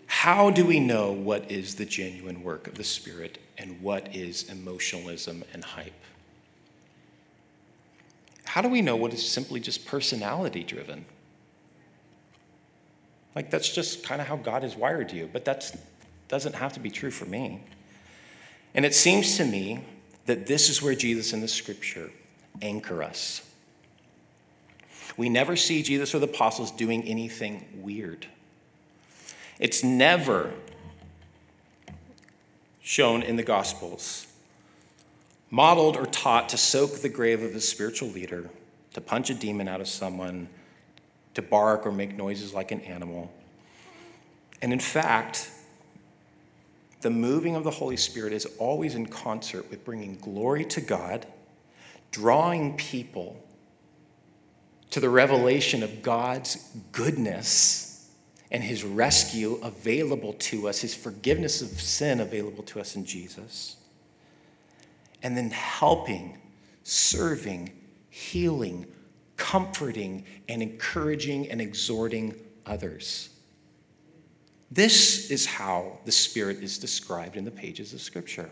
[0.08, 4.50] How do we know what is the genuine work of the Spirit and what is
[4.50, 5.94] emotionalism and hype?
[8.58, 11.06] how do we know what is simply just personality driven?
[13.36, 15.76] Like, that's just kind of how God has wired you, but that
[16.28, 17.62] doesn't have to be true for me.
[18.74, 19.84] And it seems to me
[20.28, 22.12] that this is where Jesus and the scripture
[22.62, 23.42] anchor us.
[25.16, 28.28] We never see Jesus or the apostles doing anything weird.
[29.58, 30.54] It's never
[32.82, 34.28] shown in the Gospels,
[35.50, 38.50] modeled or taught to soak the grave of a spiritual leader,
[38.94, 40.48] to punch a demon out of someone,
[41.34, 43.32] to bark or make noises like an animal.
[44.62, 45.50] And in fact,
[47.02, 51.26] the moving of the Holy Spirit is always in concert with bringing glory to God,
[52.12, 53.44] drawing people
[54.90, 58.10] to the revelation of God's goodness
[58.52, 63.76] and his rescue available to us, his forgiveness of sin available to us in Jesus,
[65.22, 66.38] and then helping,
[66.84, 67.72] serving,
[68.10, 68.86] healing,
[69.36, 72.34] comforting, and encouraging and exhorting
[72.66, 73.30] others.
[74.70, 78.50] This is how the Spirit is described in the pages of Scripture.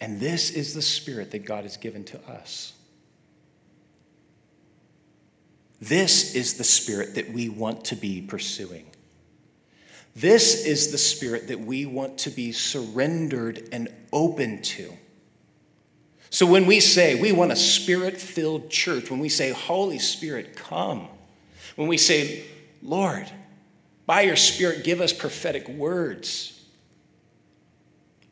[0.00, 2.74] And this is the Spirit that God has given to us.
[5.80, 8.86] This is the spirit that we want to be pursuing.
[10.14, 14.92] This is the spirit that we want to be surrendered and open to.
[16.28, 20.54] So when we say we want a spirit filled church, when we say, Holy Spirit,
[20.54, 21.08] come,
[21.76, 22.44] when we say,
[22.82, 23.30] Lord,
[24.10, 26.64] by your Spirit, give us prophetic words,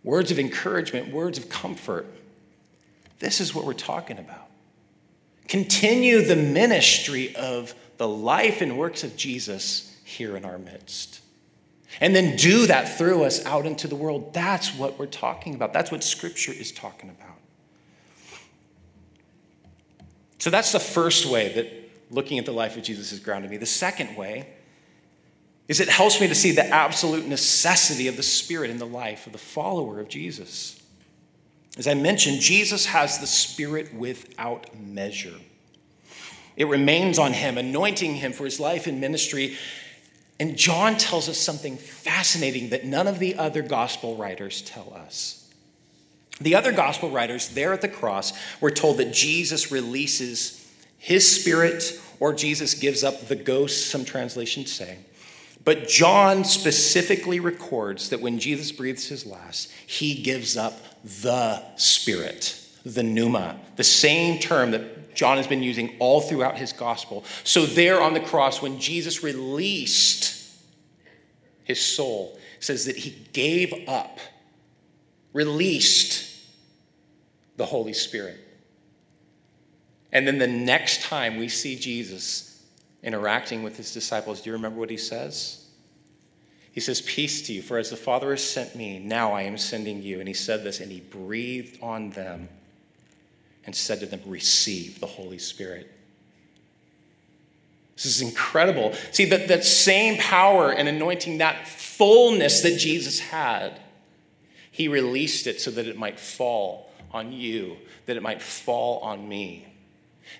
[0.02, 2.04] words of encouragement, words of comfort,
[3.20, 4.48] this is what we're talking about
[5.46, 11.20] continue the ministry of the life and works of Jesus here in our midst.
[12.00, 14.34] And then do that through us out into the world.
[14.34, 15.72] That's what we're talking about.
[15.72, 17.36] That's what Scripture is talking about.
[20.40, 21.68] So that's the first way that
[22.10, 23.58] looking at the life of Jesus has grounded me.
[23.58, 24.57] The second way
[25.68, 29.26] is it helps me to see the absolute necessity of the Spirit in the life
[29.26, 30.82] of the follower of Jesus.
[31.76, 35.36] As I mentioned, Jesus has the Spirit without measure.
[36.56, 39.56] It remains on him, anointing him for his life and ministry.
[40.40, 45.48] And John tells us something fascinating that none of the other gospel writers tell us.
[46.40, 52.00] The other gospel writers there at the cross were told that Jesus releases his spirit
[52.20, 54.98] or Jesus gives up the ghost, some translations say.
[55.68, 62.58] But John specifically records that when Jesus breathes his last, he gives up the Spirit,
[62.86, 67.22] the pneuma, the same term that John has been using all throughout his gospel.
[67.44, 70.50] So, there on the cross, when Jesus released
[71.64, 74.20] his soul, says that he gave up,
[75.34, 76.34] released
[77.58, 78.40] the Holy Spirit.
[80.12, 82.47] And then the next time we see Jesus
[83.08, 85.64] interacting with his disciples, do you remember what he says?
[86.70, 89.58] He says, Peace to you, for as the Father has sent me, now I am
[89.58, 90.20] sending you.
[90.20, 92.48] And he said this, and he breathed on them
[93.64, 95.90] and said to them, Receive the Holy Spirit.
[97.96, 98.92] This is incredible.
[99.10, 103.80] See, that, that same power and anointing, that fullness that Jesus had,
[104.70, 109.28] he released it so that it might fall on you, that it might fall on
[109.28, 109.66] me,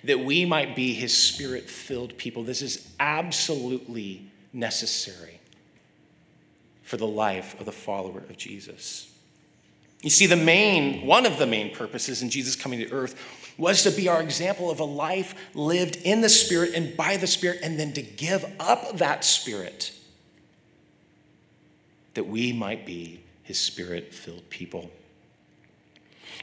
[0.03, 2.43] that we might be his spirit filled people.
[2.43, 5.39] This is absolutely necessary
[6.83, 9.11] for the life of the follower of Jesus.
[10.01, 13.15] You see, the main, one of the main purposes in Jesus coming to earth
[13.57, 17.27] was to be our example of a life lived in the Spirit and by the
[17.27, 19.91] Spirit, and then to give up that Spirit
[22.13, 24.89] that we might be His Spirit filled people.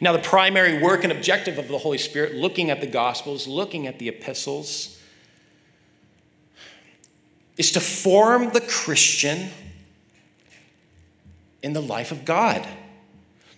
[0.00, 3.86] Now, the primary work and objective of the Holy Spirit, looking at the Gospels, looking
[3.86, 5.00] at the epistles,
[7.56, 9.48] is to form the Christian
[11.62, 12.66] in the life of God.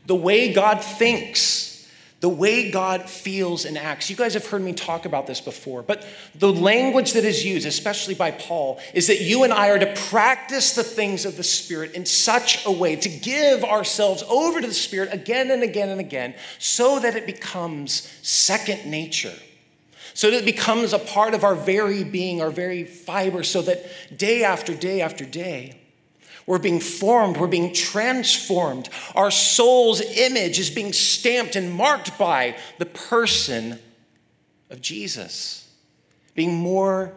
[0.06, 1.67] The way God thinks,
[2.20, 4.10] the way God feels and acts.
[4.10, 7.66] You guys have heard me talk about this before, but the language that is used,
[7.66, 11.44] especially by Paul, is that you and I are to practice the things of the
[11.44, 15.90] Spirit in such a way, to give ourselves over to the Spirit again and again
[15.90, 19.34] and again, so that it becomes second nature
[20.14, 23.86] so that it becomes a part of our very being, our very fiber, so that
[24.18, 25.78] day after day after day,
[26.48, 28.88] we're being formed, we're being transformed.
[29.14, 33.78] Our soul's image is being stamped and marked by the person
[34.70, 35.70] of Jesus,
[36.34, 37.12] being more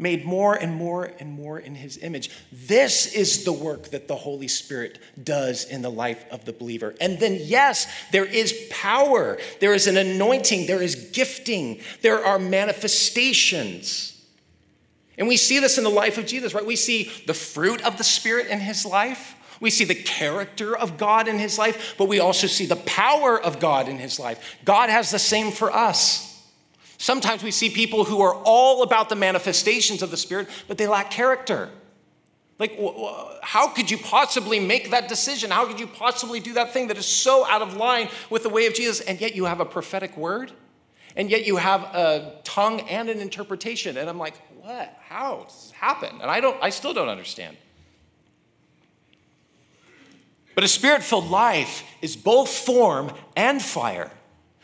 [0.00, 2.30] made more and more and more in his image.
[2.52, 6.94] This is the work that the Holy Spirit does in the life of the believer.
[7.00, 12.38] And then, yes, there is power, there is an anointing, there is gifting, there are
[12.38, 14.17] manifestations.
[15.18, 16.64] And we see this in the life of Jesus, right?
[16.64, 19.34] We see the fruit of the Spirit in his life.
[19.60, 23.42] We see the character of God in his life, but we also see the power
[23.42, 24.56] of God in his life.
[24.64, 26.24] God has the same for us.
[26.96, 30.86] Sometimes we see people who are all about the manifestations of the Spirit, but they
[30.86, 31.68] lack character.
[32.60, 32.78] Like,
[33.42, 35.50] how could you possibly make that decision?
[35.50, 38.48] How could you possibly do that thing that is so out of line with the
[38.48, 40.52] way of Jesus, and yet you have a prophetic word?
[41.16, 43.96] And yet you have a tongue and an interpretation.
[43.96, 44.34] And I'm like,
[44.68, 44.94] what?
[45.08, 46.10] How does this happen?
[46.20, 47.56] And I don't, I still don't understand.
[50.54, 54.10] But a spirit filled life is both form and fire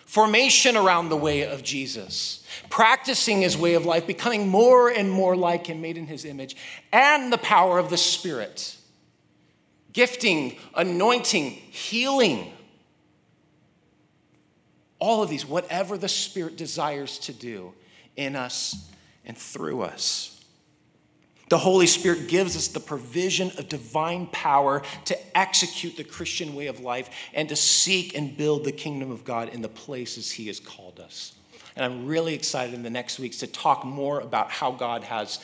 [0.04, 5.34] formation around the way of Jesus, practicing his way of life, becoming more and more
[5.34, 6.54] like him, made in his image,
[6.92, 8.76] and the power of the Spirit,
[9.94, 12.52] gifting, anointing, healing.
[14.98, 17.72] All of these, whatever the Spirit desires to do
[18.16, 18.90] in us
[19.26, 20.30] and through us.
[21.50, 26.68] The Holy Spirit gives us the provision of divine power to execute the Christian way
[26.68, 30.46] of life and to seek and build the kingdom of God in the places He
[30.46, 31.34] has called us.
[31.76, 35.38] And I'm really excited in the next weeks to talk more about how God has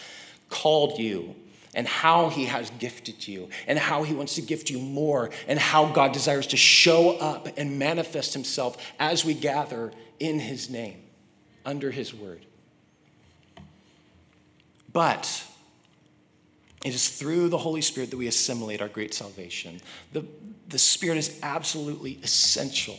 [0.49, 1.35] called you
[1.75, 5.59] and how He has gifted you and how He wants to gift you more and
[5.59, 11.03] how God desires to show up and manifest Himself as we gather in His name,
[11.67, 12.47] under His word.
[14.93, 15.45] But
[16.85, 19.81] it is through the Holy Spirit that we assimilate our great salvation.
[20.13, 20.25] The,
[20.69, 22.99] the Spirit is absolutely essential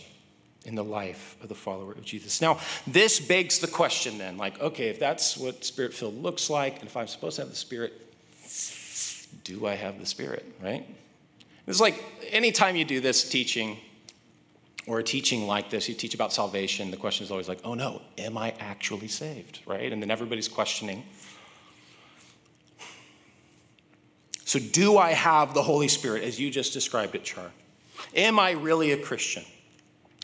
[0.65, 2.41] in the life of the follower of Jesus.
[2.41, 6.79] Now, this begs the question then like, okay, if that's what spirit filled looks like,
[6.79, 7.93] and if I'm supposed to have the Spirit,
[9.43, 10.87] do I have the Spirit, right?
[11.65, 13.77] It's like anytime you do this teaching
[14.87, 17.73] or a teaching like this, you teach about salvation, the question is always like, oh
[17.73, 19.91] no, am I actually saved, right?
[19.91, 21.03] And then everybody's questioning.
[24.51, 27.51] So, do I have the Holy Spirit as you just described it, Char?
[28.13, 29.45] Am I really a Christian?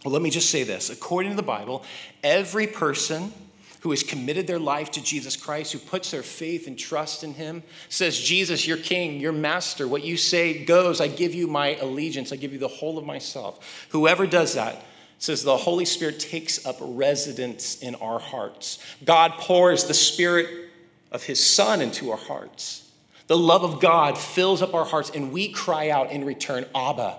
[0.04, 0.90] Well, let me just say this.
[0.90, 1.86] According to the Bible,
[2.26, 3.32] every person
[3.80, 7.36] who has committed their life to Jesus Christ, who puts their faith and trust in
[7.36, 11.00] Him, says, Jesus, your King, your Master, what you say goes.
[11.00, 13.88] I give you my allegiance, I give you the whole of myself.
[13.92, 14.84] Whoever does that,
[15.20, 18.80] says the Holy Spirit takes up residence in our hearts.
[19.06, 20.70] God pours the Spirit
[21.14, 22.87] of His Son into our hearts.
[23.28, 27.18] The love of God fills up our hearts, and we cry out in return, Abba.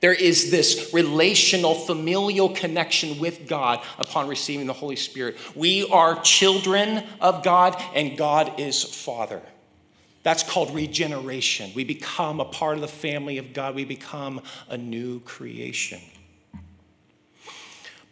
[0.00, 5.36] There is this relational, familial connection with God upon receiving the Holy Spirit.
[5.54, 9.40] We are children of God, and God is Father.
[10.24, 11.70] That's called regeneration.
[11.74, 16.00] We become a part of the family of God, we become a new creation.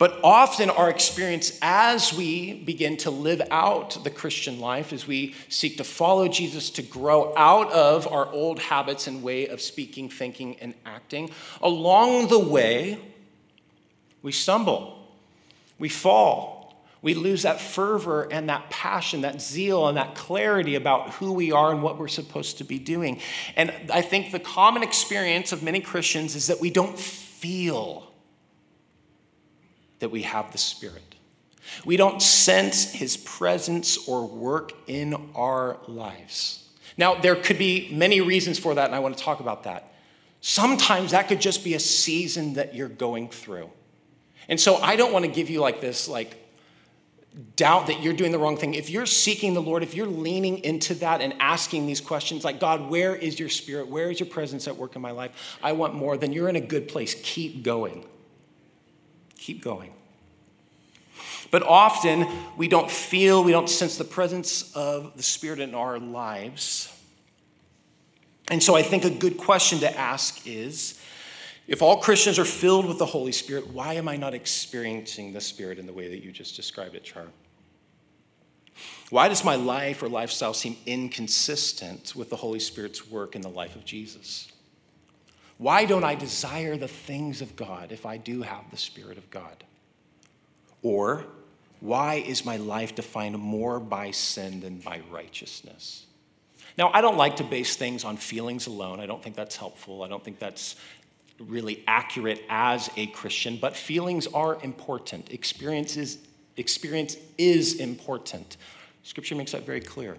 [0.01, 5.34] But often, our experience as we begin to live out the Christian life, as we
[5.51, 10.09] seek to follow Jesus, to grow out of our old habits and way of speaking,
[10.09, 11.28] thinking, and acting,
[11.61, 12.98] along the way,
[14.22, 15.07] we stumble,
[15.78, 21.11] we fall, we lose that fervor and that passion, that zeal, and that clarity about
[21.11, 23.20] who we are and what we're supposed to be doing.
[23.55, 28.09] And I think the common experience of many Christians is that we don't feel
[30.01, 31.14] that we have the Spirit.
[31.84, 36.68] We don't sense His presence or work in our lives.
[36.96, 39.94] Now, there could be many reasons for that, and I want to talk about that.
[40.40, 43.70] Sometimes that could just be a season that you're going through.
[44.48, 46.36] And so I don't want to give you like this, like,
[47.55, 48.74] doubt that you're doing the wrong thing.
[48.74, 52.59] If you're seeking the Lord, if you're leaning into that and asking these questions, like,
[52.59, 53.86] God, where is your spirit?
[53.86, 55.59] Where is your presence at work in my life?
[55.62, 57.14] I want more, then you're in a good place.
[57.22, 58.05] Keep going.
[59.41, 59.93] Keep going.
[61.51, 62.26] But often
[62.57, 66.95] we don't feel, we don't sense the presence of the Spirit in our lives.
[68.49, 71.01] And so I think a good question to ask is
[71.66, 75.41] if all Christians are filled with the Holy Spirit, why am I not experiencing the
[75.41, 77.26] Spirit in the way that you just described it, Char?
[79.09, 83.49] Why does my life or lifestyle seem inconsistent with the Holy Spirit's work in the
[83.49, 84.49] life of Jesus?
[85.61, 89.28] Why don't I desire the things of God if I do have the Spirit of
[89.28, 89.62] God?
[90.82, 91.26] Or,
[91.80, 96.06] why is my life defined more by sin than by righteousness?
[96.78, 99.00] Now, I don't like to base things on feelings alone.
[99.00, 100.02] I don't think that's helpful.
[100.02, 100.76] I don't think that's
[101.38, 105.30] really accurate as a Christian, but feelings are important.
[105.30, 106.20] Experience is,
[106.56, 108.56] experience is important.
[109.02, 110.16] Scripture makes that very clear.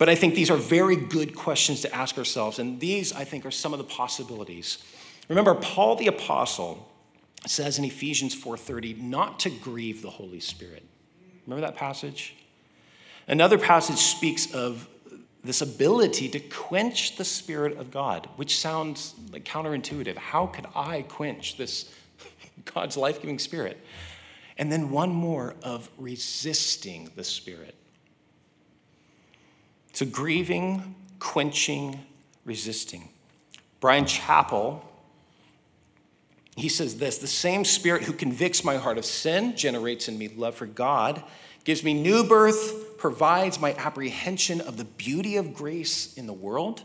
[0.00, 3.44] But I think these are very good questions to ask ourselves, and these, I think,
[3.44, 4.78] are some of the possibilities.
[5.28, 6.90] Remember, Paul the Apostle
[7.46, 10.86] says in Ephesians 4:30 not to grieve the Holy Spirit.
[11.46, 12.34] Remember that passage?
[13.28, 14.88] Another passage speaks of
[15.44, 20.16] this ability to quench the Spirit of God, which sounds like counterintuitive.
[20.16, 21.92] How could I quench this
[22.64, 23.76] God's life giving Spirit?
[24.56, 27.74] And then one more of resisting the Spirit.
[29.92, 32.00] So, grieving, quenching,
[32.44, 33.08] resisting.
[33.80, 34.82] Bryan Chapell,
[36.56, 40.28] he says this the same Spirit who convicts my heart of sin generates in me
[40.28, 41.22] love for God
[41.64, 46.82] gives me new birth, provides my apprehension of the beauty of grace in the world,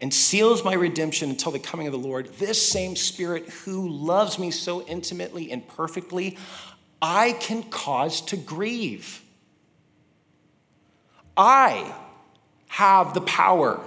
[0.00, 2.32] and seals my redemption until the coming of the Lord.
[2.34, 6.38] This same Spirit who loves me so intimately and perfectly,
[7.02, 9.22] I can cause to grieve.
[11.36, 11.94] I
[12.70, 13.80] have the power,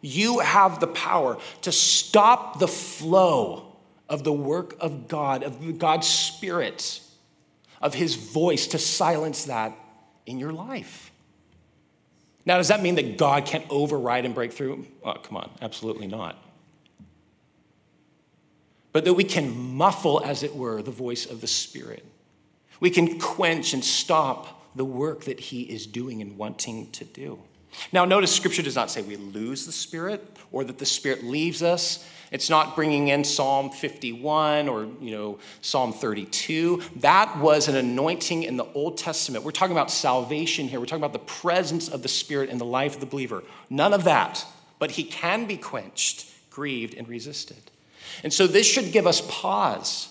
[0.00, 3.76] you have the power to stop the flow
[4.08, 7.00] of the work of God, of God's Spirit
[7.80, 9.72] of his voice to silence that
[10.26, 11.10] in your life.
[12.44, 14.86] Now, does that mean that God can't override and break through?
[15.04, 16.42] Oh, come on, absolutely not.
[18.92, 22.04] But that we can muffle, as it were, the voice of the Spirit.
[22.80, 27.38] We can quench and stop the work that he is doing and wanting to do.
[27.92, 31.62] Now, notice scripture does not say we lose the Spirit or that the Spirit leaves
[31.62, 32.04] us.
[32.30, 36.82] It's not bringing in Psalm 51 or, you know, Psalm 32.
[36.96, 39.44] That was an anointing in the Old Testament.
[39.44, 40.78] We're talking about salvation here.
[40.78, 43.42] We're talking about the presence of the Spirit in the life of the believer.
[43.70, 44.44] None of that.
[44.78, 47.70] But he can be quenched, grieved, and resisted.
[48.22, 50.08] And so this should give us pause.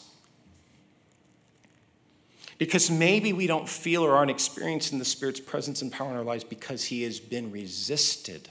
[2.58, 6.24] Because maybe we don't feel or aren't experiencing the Spirit's presence and power in our
[6.24, 8.50] lives because he has been resisted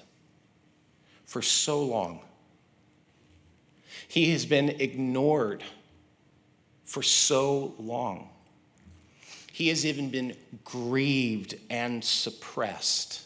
[1.24, 2.20] for so long.
[4.06, 5.64] He has been ignored
[6.84, 8.30] for so long.
[9.52, 13.22] He has even been grieved and suppressed.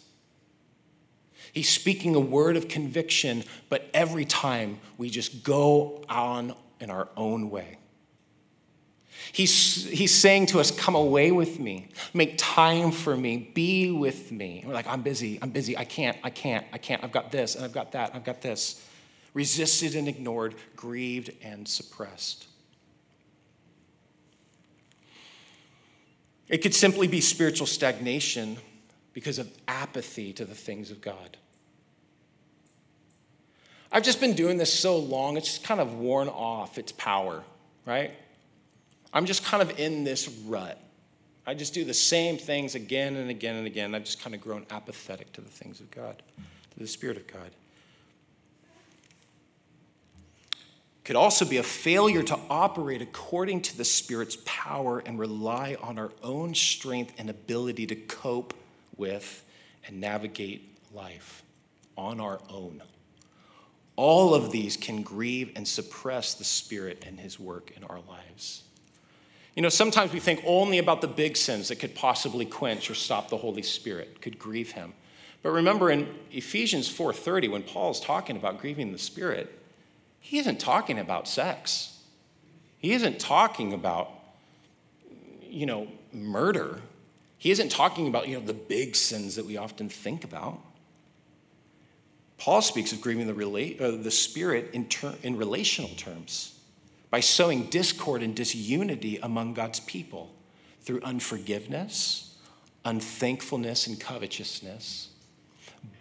[1.52, 7.08] He's speaking a word of conviction, but every time we just go on in our
[7.16, 7.79] own way.
[9.32, 14.32] He's, he's saying to us, Come away with me, make time for me, be with
[14.32, 14.60] me.
[14.60, 17.30] And we're like, I'm busy, I'm busy, I can't, I can't, I can't, I've got
[17.30, 18.84] this, and I've got that, I've got this.
[19.32, 22.48] Resisted and ignored, grieved and suppressed.
[26.48, 28.56] It could simply be spiritual stagnation
[29.12, 31.36] because of apathy to the things of God.
[33.92, 37.42] I've just been doing this so long, it's just kind of worn off its power,
[37.86, 38.12] right?
[39.12, 40.80] I'm just kind of in this rut.
[41.46, 43.94] I just do the same things again and again and again.
[43.94, 46.22] I've just kind of grown apathetic to the things of God,
[46.72, 47.50] to the Spirit of God.
[51.10, 55.98] could also be a failure to operate according to the Spirit's power and rely on
[55.98, 58.54] our own strength and ability to cope
[58.96, 59.44] with
[59.84, 61.42] and navigate life
[61.98, 62.80] on our own.
[63.96, 68.62] All of these can grieve and suppress the Spirit and His work in our lives.
[69.54, 72.94] You know, sometimes we think only about the big sins that could possibly quench or
[72.94, 74.92] stop the Holy Spirit, could grieve Him.
[75.42, 79.58] But remember in Ephesians 4:30 when Paul is talking about grieving the Spirit,
[80.20, 81.98] he isn't talking about sex.
[82.78, 84.10] He isn't talking about,
[85.42, 86.80] you know, murder.
[87.38, 90.60] He isn't talking about, you know, the big sins that we often think about.
[92.36, 96.59] Paul speaks of grieving the, rela- uh, the spirit in, ter- in relational terms
[97.10, 100.34] by sowing discord and disunity among God's people
[100.82, 102.36] through unforgiveness,
[102.84, 105.08] unthankfulness, and covetousness,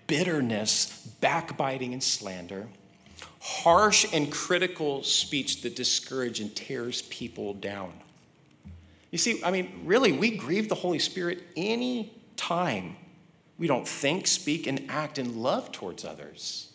[0.07, 2.67] bitterness, backbiting, and slander
[3.41, 7.93] harsh and critical speech that discourages and tears people down.
[9.11, 12.95] You see, I mean, really, we grieve the Holy Spirit any time
[13.57, 16.71] we don't think, speak, and act in love towards others.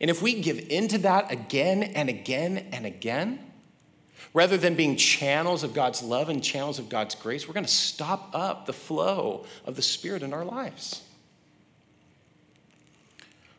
[0.00, 3.38] And if we give into that again and again and again,
[4.34, 7.70] rather than being channels of God's love and channels of God's grace, we're going to
[7.70, 11.02] stop up the flow of the Spirit in our lives.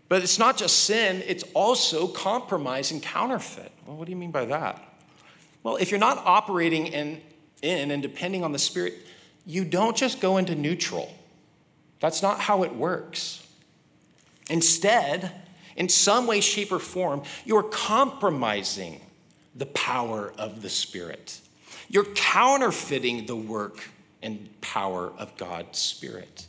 [0.08, 3.72] But it's not just sin, it's also compromise and counterfeit.
[3.86, 4.84] Well, what do you mean by that?
[5.62, 7.22] Well, if you're not operating in,
[7.62, 8.96] in and depending on the Spirit,
[9.46, 11.14] you don't just go into neutral.
[12.00, 13.46] That's not how it works.
[14.50, 15.32] Instead,
[15.76, 19.02] in some way, shape, or form, you're compromising
[19.60, 21.40] the power of the Spirit.
[21.90, 23.90] You're counterfeiting the work
[24.24, 26.48] and power of God's Spirit.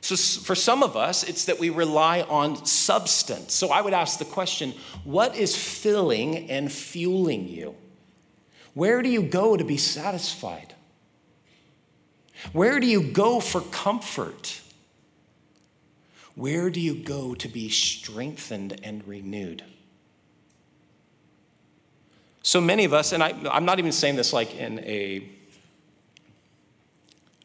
[0.00, 3.52] So, for some of us, it's that we rely on substance.
[3.54, 7.74] So, I would ask the question what is filling and fueling you?
[8.74, 10.74] Where do you go to be satisfied?
[12.52, 14.60] Where do you go for comfort?
[16.34, 19.62] Where do you go to be strengthened and renewed?
[22.42, 25.28] So many of us, and I, am not even saying this like in a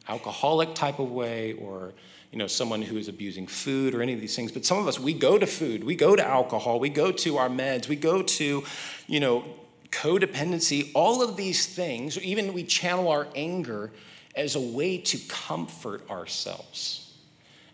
[0.10, 1.94] alcoholic type of way or
[2.32, 4.88] you know someone who is abusing food or any of these things but some of
[4.88, 7.96] us we go to food we go to alcohol we go to our meds we
[7.98, 8.64] go to
[9.08, 9.44] you know
[9.92, 10.92] codependency.
[10.94, 13.92] All of these things even we channel our anger
[14.36, 17.16] as a way to comfort ourselves.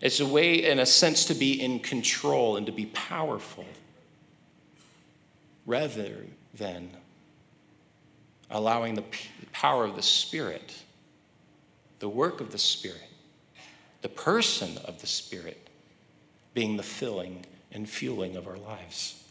[0.00, 3.66] It's a way in a sense to be in control and to be powerful
[5.66, 6.90] rather than
[8.54, 9.04] allowing the
[9.52, 10.84] power of the spirit
[12.04, 13.08] the work of the Spirit,
[14.02, 15.70] the person of the Spirit
[16.52, 19.26] being the filling and fueling of our lives.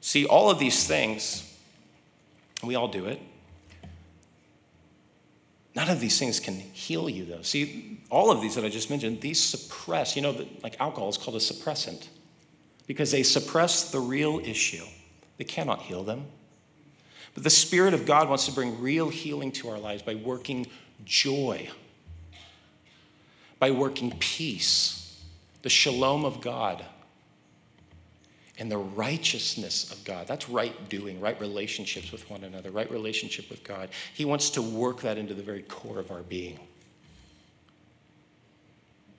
[0.00, 1.52] See, all of these things,
[2.62, 3.20] we all do it.
[5.74, 7.42] None of these things can heal you, though.
[7.42, 11.18] See, all of these that I just mentioned, these suppress, you know, like alcohol is
[11.18, 12.06] called a suppressant
[12.86, 14.84] because they suppress the real issue.
[15.38, 16.26] They cannot heal them.
[17.34, 20.66] But the Spirit of God wants to bring real healing to our lives by working
[21.04, 21.68] joy,
[23.58, 25.20] by working peace,
[25.62, 26.84] the shalom of God,
[28.56, 30.28] and the righteousness of God.
[30.28, 33.88] That's right doing, right relationships with one another, right relationship with God.
[34.14, 36.60] He wants to work that into the very core of our being.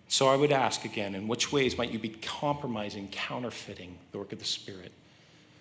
[0.08, 4.32] So I would ask again in which ways might you be compromising, counterfeiting the work
[4.32, 4.94] of the Spirit?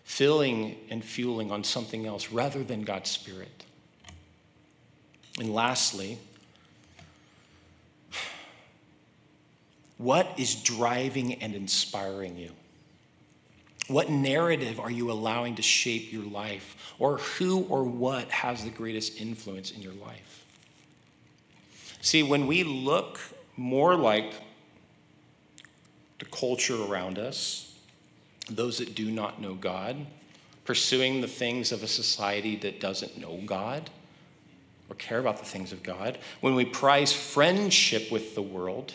[0.04, 3.64] Filling and fueling on something else rather than God's Spirit.
[5.40, 6.18] And lastly,
[9.98, 12.50] what is driving and inspiring you?
[13.88, 16.94] What narrative are you allowing to shape your life?
[16.98, 20.44] Or who or what has the greatest influence in your life?
[22.00, 23.18] See, when we look
[23.56, 24.34] more like
[26.18, 27.63] the culture around us,
[28.48, 30.06] those that do not know God,
[30.64, 33.90] pursuing the things of a society that doesn't know God
[34.88, 38.92] or care about the things of God, when we prize friendship with the world,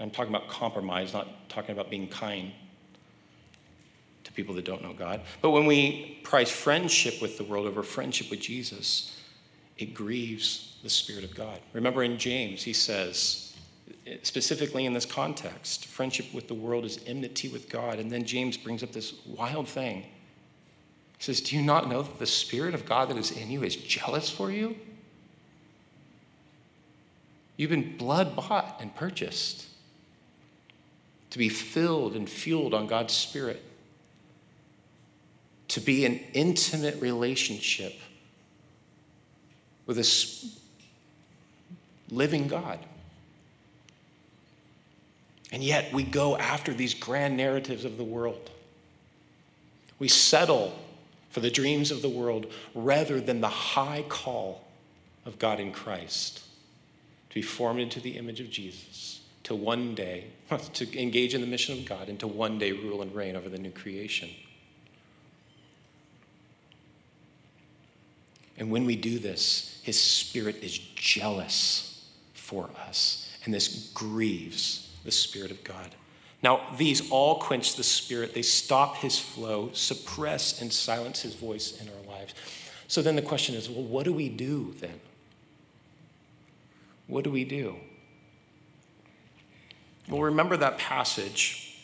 [0.00, 2.52] I'm talking about compromise, not talking about being kind
[4.24, 7.82] to people that don't know God, but when we prize friendship with the world over
[7.82, 9.18] friendship with Jesus,
[9.78, 11.60] it grieves the Spirit of God.
[11.72, 13.45] Remember in James, he says,
[14.22, 15.86] specifically in this context.
[15.86, 17.98] Friendship with the world is enmity with God.
[17.98, 20.02] And then James brings up this wild thing.
[20.02, 23.62] He says, Do you not know that the Spirit of God that is in you
[23.62, 24.76] is jealous for you?
[27.56, 29.66] You've been blood bought and purchased
[31.30, 33.62] to be filled and fueled on God's Spirit,
[35.68, 37.94] to be an intimate relationship
[39.86, 42.78] with a living God.
[45.52, 48.50] And yet we go after these grand narratives of the world.
[49.98, 50.78] We settle
[51.30, 54.64] for the dreams of the world rather than the high call
[55.24, 56.42] of God in Christ
[57.30, 60.24] to be formed into the image of Jesus, to one day,
[60.72, 63.48] to engage in the mission of God, and to one day rule and reign over
[63.48, 64.30] the new creation.
[68.58, 75.12] And when we do this, His Spirit is jealous for us, and this grieves the
[75.12, 75.94] Spirit of God.
[76.42, 78.34] Now, these all quench the Spirit.
[78.34, 82.34] They stop his flow, suppress and silence his voice in our lives.
[82.88, 85.00] So then the question is well, what do we do then?
[87.06, 87.76] What do we do?
[90.08, 91.78] Well, remember that passage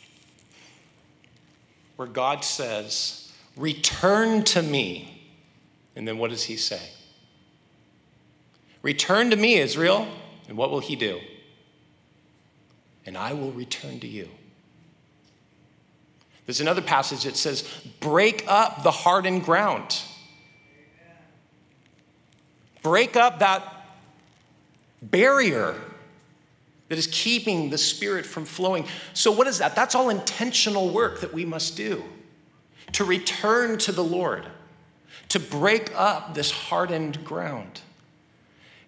[1.96, 5.30] where God says, Return to me.
[5.94, 6.80] And then what does he say?
[8.80, 10.08] Return to me, Israel.
[10.48, 11.20] And what will he do?
[13.06, 14.28] And I will return to you.
[16.46, 17.62] There's another passage that says,
[18.00, 20.00] break up the hardened ground.
[22.82, 23.86] Break up that
[25.00, 25.76] barrier
[26.88, 28.86] that is keeping the Spirit from flowing.
[29.14, 29.76] So, what is that?
[29.76, 32.04] That's all intentional work that we must do
[32.92, 34.44] to return to the Lord,
[35.28, 37.80] to break up this hardened ground.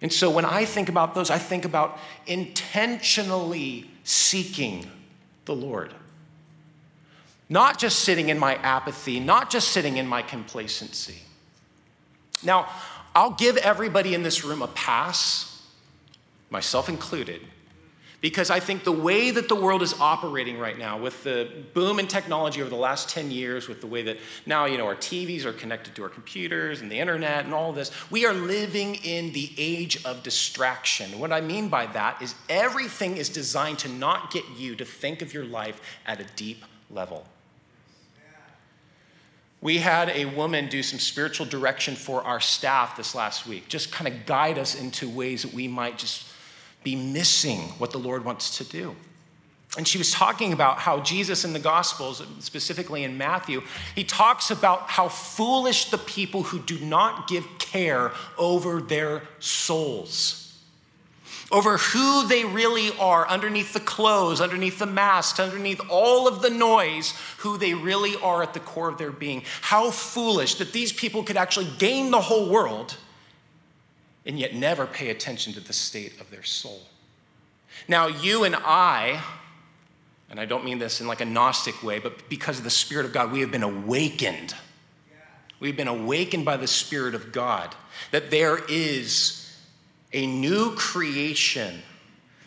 [0.01, 1.97] And so, when I think about those, I think about
[2.27, 4.89] intentionally seeking
[5.43, 5.93] the Lord.
[7.49, 11.17] Not just sitting in my apathy, not just sitting in my complacency.
[12.41, 12.69] Now,
[13.13, 15.61] I'll give everybody in this room a pass,
[16.49, 17.41] myself included,
[18.25, 21.99] Because I think the way that the world is operating right now, with the boom
[21.99, 24.17] in technology over the last 10 years, with the way that
[24.47, 27.71] now, you know, our TVs are connected to our computers and the internet and all
[27.71, 31.19] this, we are living in the age of distraction.
[31.19, 35.21] What I mean by that is everything is designed to not get you to think
[35.21, 37.27] of your life at a deep level.
[39.61, 43.91] We had a woman do some spiritual direction for our staff this last week, just
[43.91, 46.31] kind of guide us into ways that we might just
[46.85, 48.95] be missing what the Lord wants to do.
[49.77, 53.61] And she was talking about how Jesus in the Gospels, specifically in Matthew,
[53.93, 60.45] he talks about how foolish the people who do not give care over their souls
[61.51, 66.49] over who they really are underneath the clothes, underneath the mask, underneath all of the
[66.49, 69.43] noise, who they really are at the core of their being.
[69.61, 72.97] How foolish that these people could actually gain the whole world
[74.25, 76.81] and yet never pay attention to the state of their soul.
[77.87, 79.21] Now, you and I,
[80.29, 83.05] and I don't mean this in like a Gnostic way, but because of the Spirit
[83.05, 84.55] of God, we have been awakened.
[85.59, 87.75] We've been awakened by the Spirit of God
[88.11, 89.41] that there is
[90.11, 91.81] a new creation,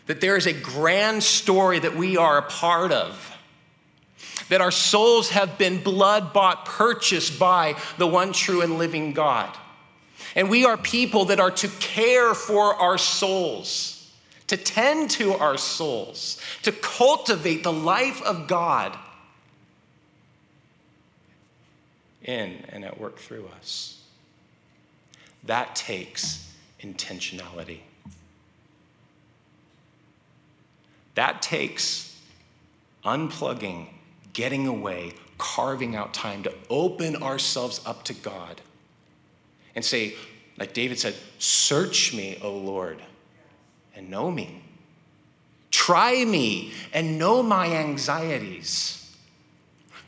[0.07, 3.25] that there is a grand story that we are a part of
[4.49, 9.55] that our souls have been blood bought, purchased by the one true and living God.
[10.35, 14.11] And we are people that are to care for our souls,
[14.47, 18.97] to tend to our souls, to cultivate the life of God
[22.23, 24.01] in and at work through us.
[25.45, 27.79] That takes intentionality.
[31.15, 32.17] That takes
[33.03, 33.87] unplugging,
[34.33, 38.61] getting away, carving out time to open ourselves up to God
[39.79, 40.13] and say,
[40.57, 43.01] like David said, Search me, O Lord,
[43.95, 44.61] and know me.
[45.71, 49.15] Try me and know my anxieties.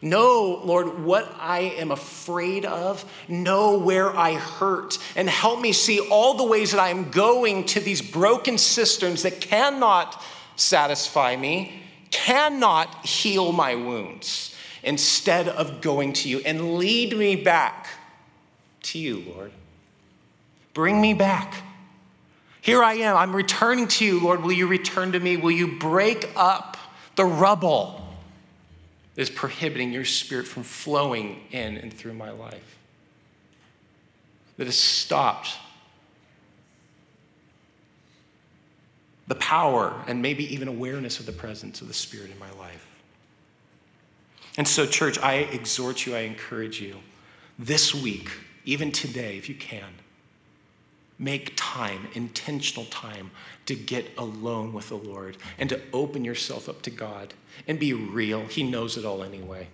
[0.02, 3.10] Know, Lord, what I am afraid of.
[3.30, 4.98] Know where I hurt.
[5.16, 9.24] And help me see all the ways that I am going to these broken cisterns
[9.24, 10.22] that cannot
[10.58, 14.54] satisfy me, cannot heal my wounds,
[14.84, 16.40] instead of going to you.
[16.40, 17.88] And lead me back
[18.84, 19.52] to you, Lord.
[20.74, 21.64] Bring me back.
[22.62, 23.18] Here I am.
[23.18, 24.44] I'm returning to you, Lord.
[24.44, 25.38] Will you return to me?
[25.38, 26.78] Will you break up
[27.16, 28.02] the rubble?
[29.16, 32.78] that is prohibiting your spirit from flowing in and through my life.
[34.58, 35.58] That has stopped
[39.28, 42.88] the power and maybe even awareness of the presence of the Spirit in my life.
[44.58, 46.98] And so, church, I exhort you, I encourage you
[47.58, 48.30] this week,
[48.66, 49.94] even today, if you can,
[51.18, 53.32] make time, intentional time,
[53.66, 57.34] to get alone with the Lord and to open yourself up to God
[57.68, 58.46] and be real.
[58.48, 59.68] He knows it all anyway.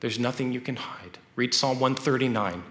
[0.00, 1.18] There's nothing you can hide.
[1.36, 2.62] Read Psalm 139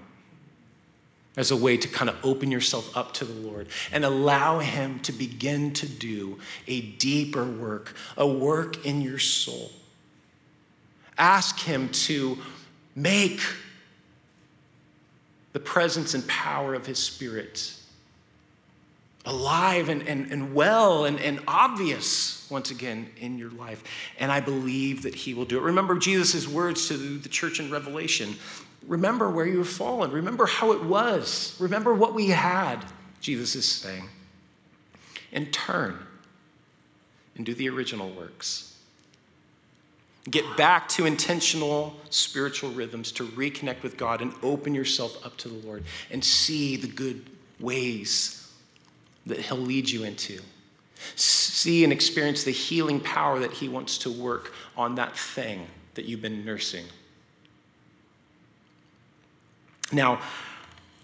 [1.37, 4.99] as a way to kind of open yourself up to the Lord and allow Him
[5.01, 9.71] to begin to do a deeper work, a work in your soul.
[11.17, 12.37] Ask Him to
[12.95, 13.39] make
[15.53, 17.73] the presence and power of his spirit
[19.25, 23.83] alive and, and, and well and, and obvious once again in your life.
[24.19, 25.61] And I believe that he will do it.
[25.61, 28.35] Remember Jesus' words to the church in Revelation.
[28.87, 30.11] Remember where you have fallen.
[30.11, 31.55] Remember how it was.
[31.59, 32.83] Remember what we had,
[33.19, 34.09] Jesus is saying.
[35.31, 35.99] And turn
[37.35, 38.70] and do the original works.
[40.29, 45.47] Get back to intentional spiritual rhythms to reconnect with God and open yourself up to
[45.47, 47.27] the Lord and see the good
[47.59, 48.51] ways
[49.25, 50.39] that He'll lead you into.
[51.15, 55.65] See and experience the healing power that He wants to work on that thing
[55.95, 56.85] that you've been nursing.
[59.91, 60.21] Now,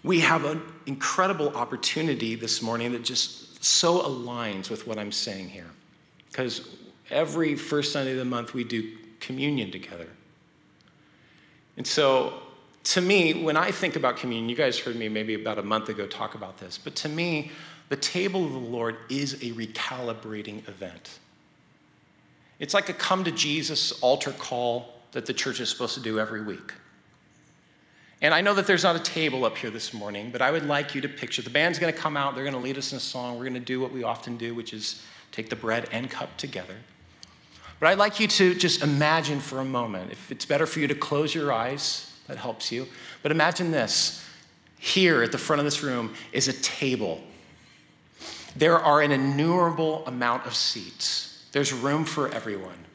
[0.03, 5.49] we have an incredible opportunity this morning that just so aligns with what I'm saying
[5.49, 5.69] here.
[6.29, 6.69] Because
[7.09, 10.07] every first Sunday of the month, we do communion together.
[11.77, 12.41] And so,
[12.85, 15.89] to me, when I think about communion, you guys heard me maybe about a month
[15.89, 17.51] ago talk about this, but to me,
[17.89, 21.19] the table of the Lord is a recalibrating event.
[22.59, 26.19] It's like a come to Jesus altar call that the church is supposed to do
[26.19, 26.73] every week.
[28.21, 30.65] And I know that there's not a table up here this morning, but I would
[30.65, 32.91] like you to picture the band's going to come out, they're going to lead us
[32.91, 33.37] in a song.
[33.37, 36.35] We're going to do what we often do, which is take the bread and cup
[36.37, 36.75] together.
[37.79, 40.87] But I'd like you to just imagine for a moment, if it's better for you
[40.87, 42.87] to close your eyes, that helps you.
[43.23, 44.25] But imagine this
[44.79, 47.21] here at the front of this room is a table.
[48.55, 52.85] There are an innumerable amount of seats, there's room for everyone.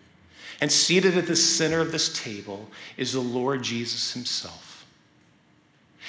[0.61, 4.87] And seated at the center of this table is the Lord Jesus himself.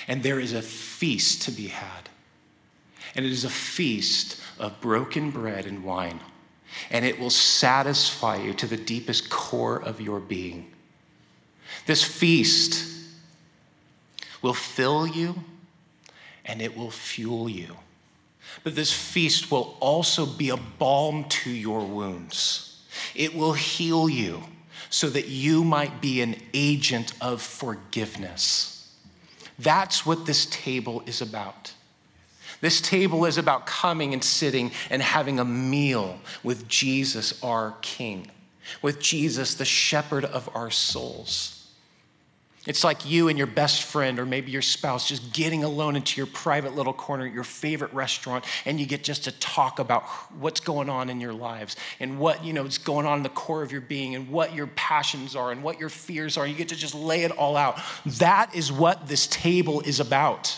[0.08, 2.10] And there is a feast to be had.
[3.16, 6.20] And it is a feast of broken bread and wine.
[6.90, 10.72] And it will satisfy you to the deepest core of your being.
[11.86, 12.86] This feast
[14.42, 15.36] will fill you
[16.46, 17.78] and it will fuel you.
[18.64, 22.84] But this feast will also be a balm to your wounds.
[23.16, 24.44] It will heal you
[24.90, 28.94] so that you might be an agent of forgiveness.
[29.58, 31.73] That's what this table is about.
[32.64, 38.32] This table is about coming and sitting and having a meal with Jesus, our King,
[38.82, 41.70] with Jesus, the shepherd of our souls.
[42.66, 46.16] It's like you and your best friend, or maybe your spouse, just getting alone into
[46.16, 50.04] your private little corner at your favorite restaurant, and you get just to talk about
[50.40, 53.30] what's going on in your lives and what you know is going on in the
[53.30, 56.48] core of your being, and what your passions are, and what your fears are.
[56.48, 57.78] You get to just lay it all out.
[58.06, 60.58] That is what this table is about.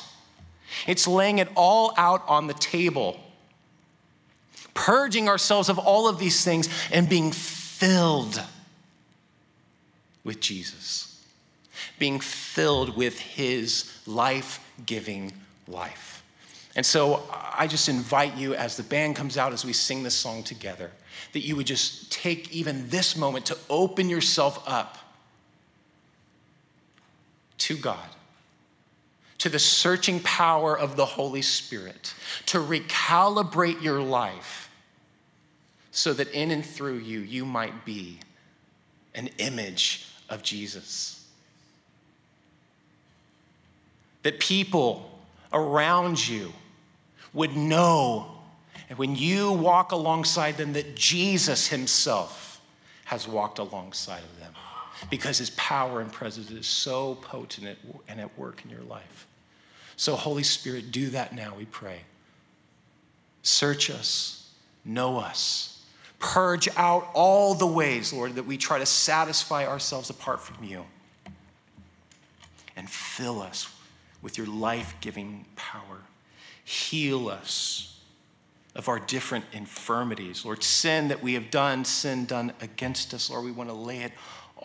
[0.88, 3.20] It's laying it all out on the table,
[4.74, 8.42] purging ourselves of all of these things, and being filled
[10.24, 11.16] with Jesus
[11.98, 15.32] being filled with his life giving
[15.68, 16.24] life.
[16.76, 20.16] And so I just invite you as the band comes out, as we sing this
[20.16, 20.92] song together,
[21.32, 24.98] that you would just take even this moment to open yourself up
[27.60, 28.10] to God,
[29.40, 32.14] to the searching power of the Holy Spirit,
[32.48, 34.70] to recalibrate your life
[35.92, 38.20] so that in and through you, you might be
[39.14, 41.26] an image of Jesus.
[44.26, 45.08] that people
[45.54, 46.52] around you
[47.32, 48.32] would know
[48.90, 52.60] and when you walk alongside them that Jesus himself
[53.04, 54.52] has walked alongside of them
[55.10, 57.78] because his power and presence is so potent
[58.08, 59.28] and at work in your life.
[59.98, 62.02] So, Holy Spirit, do that now, we pray.
[63.44, 64.52] Search us,
[64.84, 65.84] know us,
[66.20, 70.86] purge out all the ways, Lord, that we try to satisfy ourselves apart from you,
[72.76, 73.70] and fill us
[74.22, 76.02] with your life giving power.
[76.64, 78.02] Heal us
[78.76, 80.44] of our different infirmities.
[80.44, 84.00] Lord, sin that we have done, sin done against us, Lord, we want to lay
[84.00, 84.12] it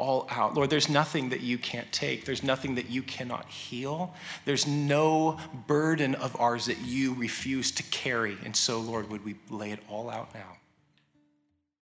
[0.00, 0.54] all out.
[0.54, 4.14] Lord, there's nothing that you can't take, there's nothing that you cannot heal.
[4.46, 8.36] There's no burden of ours that you refuse to carry.
[8.44, 10.56] And so, Lord, would we lay it all out now?